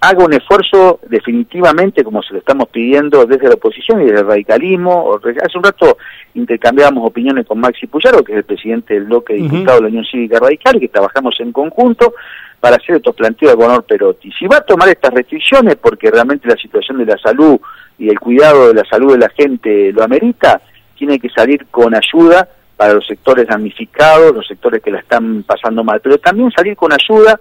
haga 0.00 0.24
un 0.24 0.32
esfuerzo 0.32 1.00
definitivamente, 1.08 2.04
como 2.04 2.22
se 2.22 2.34
lo 2.34 2.38
estamos 2.38 2.68
pidiendo 2.68 3.26
desde 3.26 3.48
la 3.48 3.54
oposición 3.54 4.00
y 4.00 4.04
desde 4.04 4.20
el 4.20 4.26
radicalismo. 4.26 5.18
Hace 5.42 5.58
un 5.58 5.64
rato 5.64 5.98
intercambiábamos 6.34 7.08
opiniones 7.08 7.46
con 7.46 7.58
Maxi 7.58 7.88
Puyaro, 7.88 8.22
que 8.22 8.32
es 8.32 8.38
el 8.38 8.44
presidente 8.44 8.94
del 8.94 9.04
bloque 9.04 9.34
diputado 9.34 9.78
de 9.78 9.82
la 9.82 9.88
Unión 9.88 10.04
Cívica 10.04 10.38
Radical, 10.38 10.76
y 10.76 10.80
que 10.80 10.88
trabajamos 10.88 11.34
en 11.40 11.50
conjunto 11.52 12.14
para 12.60 12.76
hacer 12.76 12.96
estos 12.96 13.16
planteos 13.16 13.58
de 13.58 13.64
Honor 13.64 13.82
Perotti. 13.82 14.30
Si 14.38 14.46
va 14.46 14.58
a 14.58 14.64
tomar 14.64 14.88
estas 14.88 15.12
restricciones 15.12 15.74
porque 15.76 16.08
realmente 16.08 16.46
la 16.46 16.56
situación 16.56 16.98
de 16.98 17.06
la 17.06 17.18
salud 17.18 17.58
y 17.98 18.08
el 18.08 18.20
cuidado 18.20 18.68
de 18.68 18.74
la 18.74 18.84
salud 18.84 19.12
de 19.12 19.18
la 19.18 19.30
gente 19.30 19.92
lo 19.92 20.04
amerita, 20.04 20.60
tiene 20.96 21.18
que 21.18 21.28
salir 21.28 21.66
con 21.72 21.92
ayuda 21.92 22.48
para 22.76 22.94
los 22.94 23.04
sectores 23.04 23.48
damnificados, 23.48 24.32
los 24.32 24.46
sectores 24.46 24.80
que 24.80 24.92
la 24.92 25.00
están 25.00 25.42
pasando 25.42 25.82
mal, 25.82 26.00
pero 26.00 26.18
también 26.18 26.52
salir 26.52 26.76
con 26.76 26.92
ayuda 26.92 27.40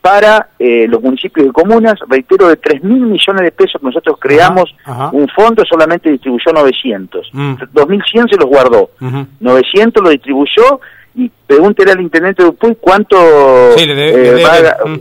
para 0.00 0.50
eh, 0.58 0.86
los 0.88 1.02
municipios 1.02 1.46
y 1.46 1.50
comunas, 1.50 1.98
reitero, 2.08 2.48
de 2.48 2.56
3 2.56 2.82
mil 2.84 3.00
millones 3.00 3.42
de 3.42 3.52
pesos 3.52 3.80
que 3.80 3.86
nosotros 3.86 4.16
creamos, 4.20 4.74
un 5.12 5.28
fondo 5.28 5.64
solamente 5.68 6.10
distribuyó 6.10 6.52
900. 6.52 7.32
2.100 7.32 7.66
mm. 7.74 8.28
se 8.28 8.36
los 8.36 8.46
guardó, 8.46 8.90
900 9.40 10.02
lo 10.02 10.10
distribuyó 10.10 10.80
y 11.14 11.30
pregúntele 11.46 11.92
al 11.92 12.00
intendente 12.00 12.42
de 12.42 12.50
Upuy 12.50 12.76
cuánto, 12.80 13.16
eh, 13.76 14.42
va, 14.44 14.88
mm. 14.88 15.00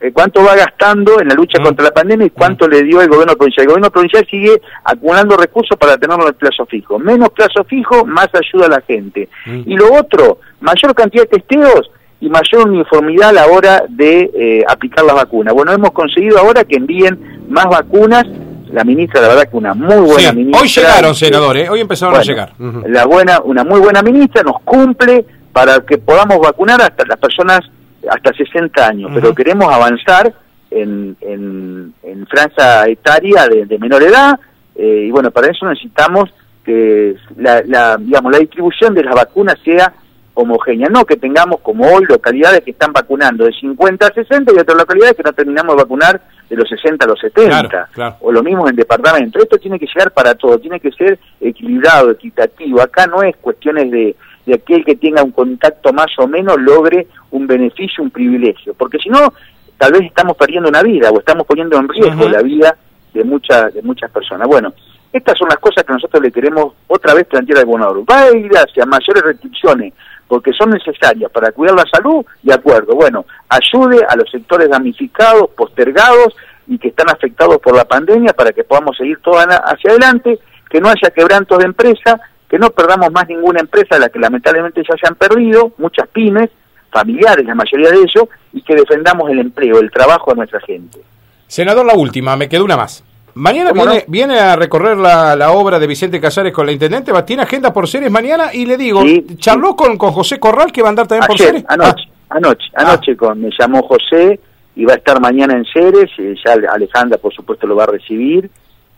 eh, 0.00 0.12
cuánto 0.12 0.44
va 0.44 0.54
gastando 0.54 1.18
en 1.18 1.28
la 1.28 1.34
lucha 1.34 1.58
mm. 1.58 1.64
contra 1.64 1.84
la 1.84 1.92
pandemia 1.92 2.26
y 2.26 2.30
cuánto 2.30 2.68
le 2.68 2.82
dio 2.82 3.00
el 3.00 3.08
gobierno 3.08 3.36
provincial. 3.36 3.64
El 3.64 3.68
gobierno 3.68 3.90
provincial 3.90 4.26
sigue 4.30 4.60
acumulando 4.84 5.36
recursos 5.36 5.78
para 5.78 5.96
tenerlo 5.96 6.24
en 6.24 6.28
el 6.28 6.34
plazo 6.34 6.66
fijo. 6.66 6.98
Menos 6.98 7.30
plazo 7.30 7.64
fijo, 7.64 8.04
más 8.04 8.28
ayuda 8.34 8.66
a 8.66 8.70
la 8.70 8.80
gente. 8.82 9.30
Y 9.46 9.74
lo 9.76 9.94
otro, 9.94 10.40
mayor 10.60 10.94
cantidad 10.94 11.24
de 11.24 11.38
testeos 11.38 11.90
y 12.20 12.28
mayor 12.28 12.68
uniformidad 12.68 13.30
a 13.30 13.32
la 13.32 13.46
hora 13.46 13.84
de 13.88 14.30
eh, 14.34 14.64
aplicar 14.66 15.04
las 15.04 15.14
vacunas. 15.14 15.52
Bueno, 15.54 15.72
hemos 15.72 15.90
conseguido 15.90 16.38
ahora 16.38 16.64
que 16.64 16.76
envíen 16.76 17.44
más 17.48 17.66
vacunas. 17.66 18.24
La 18.72 18.84
ministra, 18.84 19.20
la 19.20 19.28
verdad 19.28 19.48
que 19.48 19.56
una 19.56 19.74
muy 19.74 19.96
buena 19.96 20.32
ministra. 20.32 20.60
Hoy 20.60 20.68
llegaron, 20.68 21.14
senadores, 21.14 21.70
hoy 21.70 21.80
empezaron 21.80 22.16
a 22.16 22.22
llegar. 22.22 22.52
La 22.88 23.06
buena, 23.06 23.40
una 23.40 23.64
muy 23.64 23.80
buena 23.80 24.02
ministra 24.02 24.42
nos 24.42 24.60
cumple 24.64 25.24
para 25.52 25.80
que 25.80 25.98
podamos 25.98 26.38
vacunar 26.40 26.82
hasta 26.82 27.04
las 27.06 27.18
personas 27.18 27.60
hasta 28.08 28.32
60 28.32 28.86
años, 28.86 29.10
pero 29.14 29.34
queremos 29.34 29.72
avanzar 29.72 30.32
en, 30.70 31.16
en, 31.20 31.94
en 32.02 32.26
franja 32.26 32.86
etaria 32.88 33.46
de, 33.48 33.78
menor 33.78 34.02
edad 34.02 34.38
eh, 34.74 35.04
y 35.06 35.10
bueno, 35.10 35.30
para 35.30 35.50
eso 35.50 35.66
necesitamos 35.66 36.30
que 36.64 37.16
la, 37.36 37.62
la, 37.66 37.96
digamos, 37.96 38.32
la 38.32 38.38
distribución 38.38 38.94
de 38.94 39.04
las 39.04 39.14
vacunas 39.14 39.56
sea 39.64 39.92
homogénea, 40.36 40.88
no 40.88 41.04
que 41.04 41.16
tengamos 41.16 41.60
como 41.60 41.90
hoy 41.90 42.04
localidades 42.04 42.60
que 42.60 42.70
están 42.70 42.92
vacunando 42.92 43.44
de 43.46 43.52
50 43.52 44.06
a 44.06 44.12
60 44.12 44.52
y 44.52 44.58
otras 44.58 44.76
localidades 44.76 45.16
que 45.16 45.22
no 45.22 45.32
terminamos 45.32 45.74
de 45.74 45.82
vacunar 45.82 46.20
de 46.48 46.56
los 46.56 46.68
60 46.68 47.04
a 47.04 47.08
los 47.08 47.18
70, 47.18 47.88
o 48.20 48.30
lo 48.30 48.42
mismo 48.42 48.68
en 48.68 48.76
departamento. 48.76 49.38
Esto 49.38 49.56
tiene 49.56 49.78
que 49.78 49.86
llegar 49.86 50.12
para 50.12 50.34
todo, 50.34 50.58
tiene 50.58 50.78
que 50.78 50.92
ser 50.92 51.18
equilibrado, 51.40 52.10
equitativo. 52.10 52.82
Acá 52.82 53.06
no 53.06 53.22
es 53.22 53.34
cuestiones 53.38 53.90
de, 53.90 54.14
de 54.44 54.54
aquel 54.54 54.84
que 54.84 54.96
tenga 54.96 55.22
un 55.22 55.32
contacto 55.32 55.92
más 55.94 56.10
o 56.18 56.28
menos 56.28 56.60
logre 56.60 57.06
un 57.30 57.46
beneficio, 57.46 58.04
un 58.04 58.10
privilegio, 58.10 58.74
porque 58.74 58.98
si 58.98 59.08
no, 59.08 59.32
tal 59.78 59.92
vez 59.92 60.02
estamos 60.02 60.36
perdiendo 60.36 60.68
una 60.68 60.82
vida 60.82 61.10
o 61.10 61.18
estamos 61.18 61.46
poniendo 61.46 61.78
en 61.78 61.88
riesgo 61.88 62.28
la 62.28 62.42
vida 62.42 62.76
de, 63.14 63.24
muchas 63.24 63.72
de 63.72 63.80
muchas 63.80 64.10
personas. 64.10 64.46
Bueno, 64.46 64.74
estas 65.12 65.38
son 65.38 65.48
las 65.48 65.58
cosas 65.58 65.82
que 65.82 65.94
nosotros 65.94 66.22
le 66.22 66.30
queremos 66.30 66.74
otra 66.88 67.14
vez 67.14 67.26
plantear 67.26 67.60
al 67.60 67.64
gobernador. 67.64 68.04
Va 68.08 68.24
a 68.24 68.36
ir 68.36 68.52
hacia 68.52 68.84
mayores 68.84 69.22
restricciones 69.22 69.94
porque 70.28 70.52
son 70.52 70.70
necesarias 70.70 71.30
para 71.30 71.52
cuidar 71.52 71.76
la 71.76 71.84
salud, 71.90 72.24
de 72.42 72.54
acuerdo. 72.54 72.94
Bueno, 72.94 73.24
ayude 73.48 74.04
a 74.08 74.16
los 74.16 74.30
sectores 74.30 74.68
damnificados, 74.68 75.50
postergados 75.56 76.34
y 76.66 76.78
que 76.78 76.88
están 76.88 77.08
afectados 77.10 77.58
por 77.58 77.76
la 77.76 77.84
pandemia 77.84 78.32
para 78.32 78.52
que 78.52 78.64
podamos 78.64 78.96
seguir 78.96 79.18
toda 79.22 79.44
hacia 79.44 79.90
adelante, 79.90 80.38
que 80.68 80.80
no 80.80 80.88
haya 80.88 81.10
quebrantos 81.14 81.58
de 81.58 81.64
empresa, 81.64 82.20
que 82.48 82.58
no 82.58 82.70
perdamos 82.70 83.10
más 83.12 83.28
ninguna 83.28 83.60
empresa, 83.60 83.98
la 83.98 84.08
que 84.08 84.18
lamentablemente 84.18 84.82
ya 84.88 84.96
se 84.96 85.06
han 85.06 85.14
perdido, 85.14 85.72
muchas 85.78 86.08
pymes, 86.08 86.50
familiares, 86.90 87.44
la 87.46 87.54
mayoría 87.54 87.90
de 87.90 87.98
ellos, 87.98 88.28
y 88.52 88.62
que 88.62 88.74
defendamos 88.74 89.30
el 89.30 89.38
empleo, 89.38 89.78
el 89.78 89.90
trabajo 89.90 90.30
de 90.30 90.38
nuestra 90.38 90.60
gente. 90.60 91.00
Senador, 91.46 91.86
la 91.86 91.94
última, 91.94 92.36
me 92.36 92.48
quedó 92.48 92.64
una 92.64 92.76
más. 92.76 93.04
Mañana 93.36 93.72
viene, 93.72 94.04
viene, 94.08 94.38
a 94.38 94.56
recorrer 94.56 94.96
la, 94.96 95.36
la, 95.36 95.52
obra 95.52 95.78
de 95.78 95.86
Vicente 95.86 96.18
Casares 96.18 96.54
con 96.54 96.64
la 96.64 96.72
intendente, 96.72 97.12
tiene 97.26 97.42
agenda 97.42 97.70
por 97.70 97.86
series 97.86 98.10
mañana 98.10 98.54
y 98.54 98.64
le 98.64 98.78
digo, 98.78 99.02
charló 99.36 99.76
con, 99.76 99.98
con 99.98 100.10
José 100.12 100.40
Corral 100.40 100.72
que 100.72 100.80
va 100.80 100.88
a 100.88 100.90
andar 100.90 101.06
también 101.06 101.26
por 101.26 101.36
series. 101.36 101.62
Anoche, 101.68 102.08
ah. 102.30 102.36
anoche, 102.36 102.66
ah. 102.74 102.92
anoche 102.92 103.14
con, 103.14 103.38
me 103.38 103.50
llamó 103.58 103.82
José 103.82 104.40
y 104.74 104.86
va 104.86 104.94
a 104.94 104.96
estar 104.96 105.20
mañana 105.20 105.52
en 105.52 105.66
series, 105.66 106.10
ya 106.42 106.54
Alejandra 106.72 107.18
por 107.18 107.34
supuesto 107.34 107.66
lo 107.66 107.76
va 107.76 107.84
a 107.84 107.88
recibir 107.88 108.48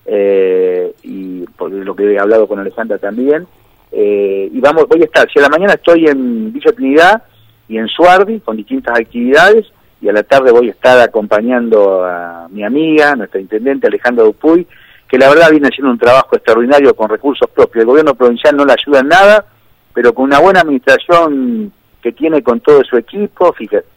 eh, 0.07 0.94
y 1.03 1.40
por 1.57 1.72
lo 1.72 1.96
que 1.96 2.14
he 2.14 2.18
hablado 2.20 2.46
con 2.46 2.61
Alejandra 2.61 2.98
también. 2.98 3.44
Eh, 3.90 4.51
y 4.53 4.61
vamos, 4.61 4.87
voy 4.88 5.03
a 5.03 5.07
estar, 5.07 5.29
si 5.33 5.40
a 5.40 5.42
la 5.42 5.48
mañana 5.48 5.72
estoy 5.72 6.07
en 6.07 6.53
Villa 6.53 6.70
Trinidad 6.70 7.22
y 7.68 7.77
en 7.77 7.88
Suardi 7.88 8.38
con 8.38 8.57
distintas 8.57 9.01
actividades 9.01 9.66
y 10.01 10.09
a 10.09 10.13
la 10.13 10.23
tarde 10.23 10.53
voy 10.53 10.69
a 10.69 10.73
estar 10.73 10.99
acompañando 11.01 12.05
a 12.05 12.47
mi 12.51 12.65
amiga, 12.65 13.17
nuestra 13.17 13.41
intendente 13.41 13.87
Alejandra 13.87 14.25
Dupuy, 14.25 14.67
que 15.09 15.19
la 15.19 15.29
verdad 15.29 15.51
viene 15.51 15.69
haciendo 15.69 15.91
un 15.91 15.99
trabajo 15.99 16.37
extraordinario 16.37 16.95
con 16.95 17.09
recursos 17.09 17.49
propios. 17.51 17.83
El 17.83 17.89
gobierno 17.89 18.15
provincial 18.15 18.57
no 18.57 18.65
le 18.65 18.75
ayuda 18.75 19.01
en 19.01 19.09
nada, 19.09 19.45
pero 19.93 20.13
con 20.13 20.27
una 20.27 20.39
buena 20.39 20.61
administración 20.61 21.73
que 22.01 22.13
tiene 22.13 22.43
con 22.43 22.61
todo 22.61 22.85
su 22.85 22.97
equipo, 22.97 23.55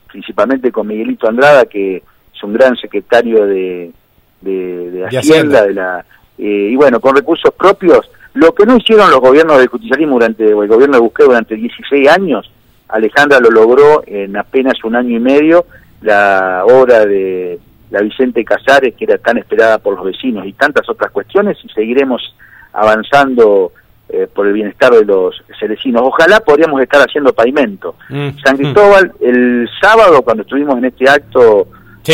principalmente 0.08 0.72
con 0.72 0.88
Miguelito 0.88 1.28
Andrada, 1.28 1.66
que 1.66 1.98
es 1.98 2.44
un 2.44 2.54
gran 2.54 2.76
secretario 2.78 3.46
de, 3.46 3.92
de, 4.42 5.06
Hacienda, 5.06 5.64
de 5.66 5.74
la 5.74 6.06
eh, 6.38 6.70
y 6.72 6.76
bueno, 6.76 7.00
con 7.00 7.16
recursos 7.16 7.54
propios, 7.54 8.10
lo 8.34 8.56
que 8.56 8.66
no 8.66 8.78
hicieron 8.78 9.12
los 9.12 9.20
gobiernos 9.20 9.60
del 9.60 9.68
justicialismo 9.68 10.14
durante, 10.16 10.52
o 10.54 10.64
el 10.64 10.70
gobierno 10.70 10.96
de 10.96 11.02
Busquets 11.02 11.28
durante 11.28 11.56
16 11.56 12.10
años, 12.10 12.52
Alejandra 12.88 13.40
lo 13.40 13.52
logró 13.52 14.04
en 14.08 14.36
apenas 14.36 14.84
un 14.84 14.96
año 14.96 15.18
y 15.18 15.20
medio, 15.20 15.66
la 16.02 16.64
obra 16.66 17.06
de 17.06 17.60
la 17.90 18.02
Vicente 18.02 18.44
Casares, 18.44 18.96
que 18.96 19.06
era 19.06 19.18
tan 19.18 19.38
esperada 19.38 19.78
por 19.78 19.96
los 19.96 20.06
vecinos, 20.06 20.46
y 20.46 20.54
tantas 20.54 20.88
otras 20.90 21.12
cuestiones, 21.12 21.58
y 21.64 21.70
seguiremos 21.70 22.36
avanzando 22.74 23.74
eh, 24.10 24.28
por 24.34 24.48
el 24.48 24.54
bienestar 24.54 24.94
de 24.94 25.06
los 25.06 25.44
cerecinos. 25.60 26.02
Ojalá 26.04 26.40
podríamos 26.40 26.82
estar 26.82 27.02
haciendo 27.02 27.34
pavimento. 27.34 27.96
Mm, 28.10 28.30
San 28.44 28.56
mm. 28.56 28.58
Cristóbal, 28.58 29.12
el 29.22 29.70
sábado, 29.80 30.22
cuando 30.22 30.44
estuvimos 30.44 30.78
en 30.78 30.86
este 30.86 31.10
acto 31.10 31.68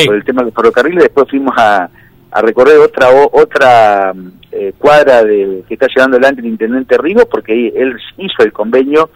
por 0.06 0.16
el 0.16 0.24
tema 0.24 0.44
del 0.44 0.52
ferrocarril, 0.52 1.00
después 1.00 1.30
fuimos 1.30 1.56
a, 1.58 1.90
a 2.32 2.42
recorrer 2.42 2.78
otra 2.78 3.10
otra 3.32 4.14
eh, 4.52 4.74
cuadra 4.78 5.24
de, 5.24 5.64
que 5.68 5.76
está 5.76 5.88
llevando 5.88 6.18
adelante 6.18 6.42
el 6.42 6.48
intendente 6.48 6.98
Rigo, 6.98 7.26
porque 7.28 7.70
él 7.76 7.96
hizo 8.18 8.44
el 8.44 8.52
convenio 8.52 9.10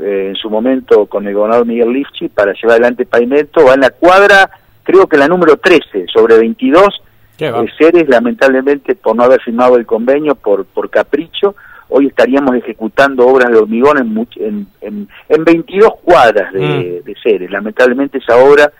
eh, 0.00 0.28
en 0.28 0.36
su 0.36 0.50
momento 0.50 1.06
con 1.06 1.26
el 1.26 1.34
gobernador 1.34 1.66
Miguel 1.66 1.92
Lifchi 1.92 2.28
para 2.28 2.52
llevar 2.52 2.72
adelante 2.72 3.06
pavimento, 3.06 3.64
va 3.64 3.74
en 3.74 3.80
la 3.80 3.90
cuadra, 3.90 4.50
creo 4.82 5.06
que 5.06 5.16
la 5.16 5.28
número 5.28 5.56
13, 5.56 6.06
sobre 6.12 6.38
22 6.38 7.02
eh, 7.38 7.52
seres, 7.78 8.08
lamentablemente 8.08 8.94
por 8.94 9.14
no 9.14 9.24
haber 9.24 9.40
firmado 9.40 9.76
el 9.76 9.86
convenio, 9.86 10.34
por, 10.34 10.64
por 10.64 10.90
capricho, 10.90 11.54
hoy 11.88 12.06
estaríamos 12.06 12.54
ejecutando 12.56 13.26
obras 13.26 13.50
de 13.50 13.58
hormigón 13.58 13.98
en, 13.98 14.66
en, 14.80 15.08
en, 15.28 15.44
22 15.44 15.92
cuadras 16.02 16.52
de, 16.52 17.00
mm. 17.02 17.04
de 17.04 17.14
seres. 17.22 17.50
Lamentablemente 17.50 18.18
esa 18.18 18.36
obra 18.36 18.70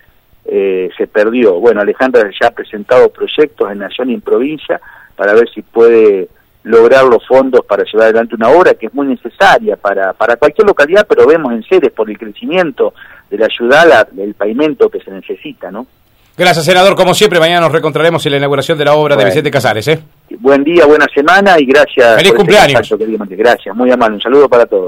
eh, 0.44 0.90
se 0.96 1.06
perdió. 1.06 1.60
Bueno, 1.60 1.80
Alejandra 1.80 2.30
ya 2.40 2.48
ha 2.48 2.52
presentado 2.52 3.10
proyectos 3.10 3.70
en 3.70 3.78
Nación 3.78 4.10
y 4.10 4.14
en 4.14 4.22
provincia 4.22 4.80
para 5.14 5.34
ver 5.34 5.48
si 5.50 5.60
puede 5.60 6.28
lograr 6.64 7.04
los 7.04 7.26
fondos 7.26 7.64
para 7.66 7.84
llevar 7.84 8.06
adelante 8.06 8.34
una 8.34 8.50
obra 8.50 8.74
que 8.74 8.86
es 8.86 8.94
muy 8.94 9.06
necesaria 9.06 9.76
para, 9.76 10.12
para 10.12 10.36
cualquier 10.36 10.66
localidad, 10.66 11.06
pero 11.08 11.26
vemos 11.26 11.52
en 11.52 11.62
seres 11.62 11.92
por 11.92 12.10
el 12.10 12.18
crecimiento 12.18 12.92
de 13.30 13.38
la 13.38 13.46
ayuda 13.46 14.08
del 14.10 14.34
pavimento 14.34 14.88
que 14.88 15.00
se 15.00 15.10
necesita, 15.10 15.70
¿no? 15.70 15.86
Gracias, 16.38 16.66
senador. 16.66 16.94
Como 16.94 17.14
siempre, 17.14 17.40
mañana 17.40 17.62
nos 17.62 17.72
reencontraremos 17.72 18.24
en 18.24 18.30
la 18.30 18.38
inauguración 18.38 18.78
de 18.78 18.84
la 18.84 18.94
obra 18.94 19.16
de 19.16 19.24
Vicente 19.24 19.50
Casares. 19.50 19.88
¿eh? 19.88 19.98
Buen 20.38 20.62
día, 20.62 20.86
buena 20.86 21.06
semana 21.12 21.58
y 21.58 21.66
gracias. 21.66 22.14
Feliz 22.14 22.32
cumpleaños. 22.32 22.88
Gracias, 23.30 23.74
muy 23.74 23.90
amable. 23.90 24.14
Un 24.14 24.22
saludo 24.22 24.48
para 24.48 24.64
todos. 24.64 24.86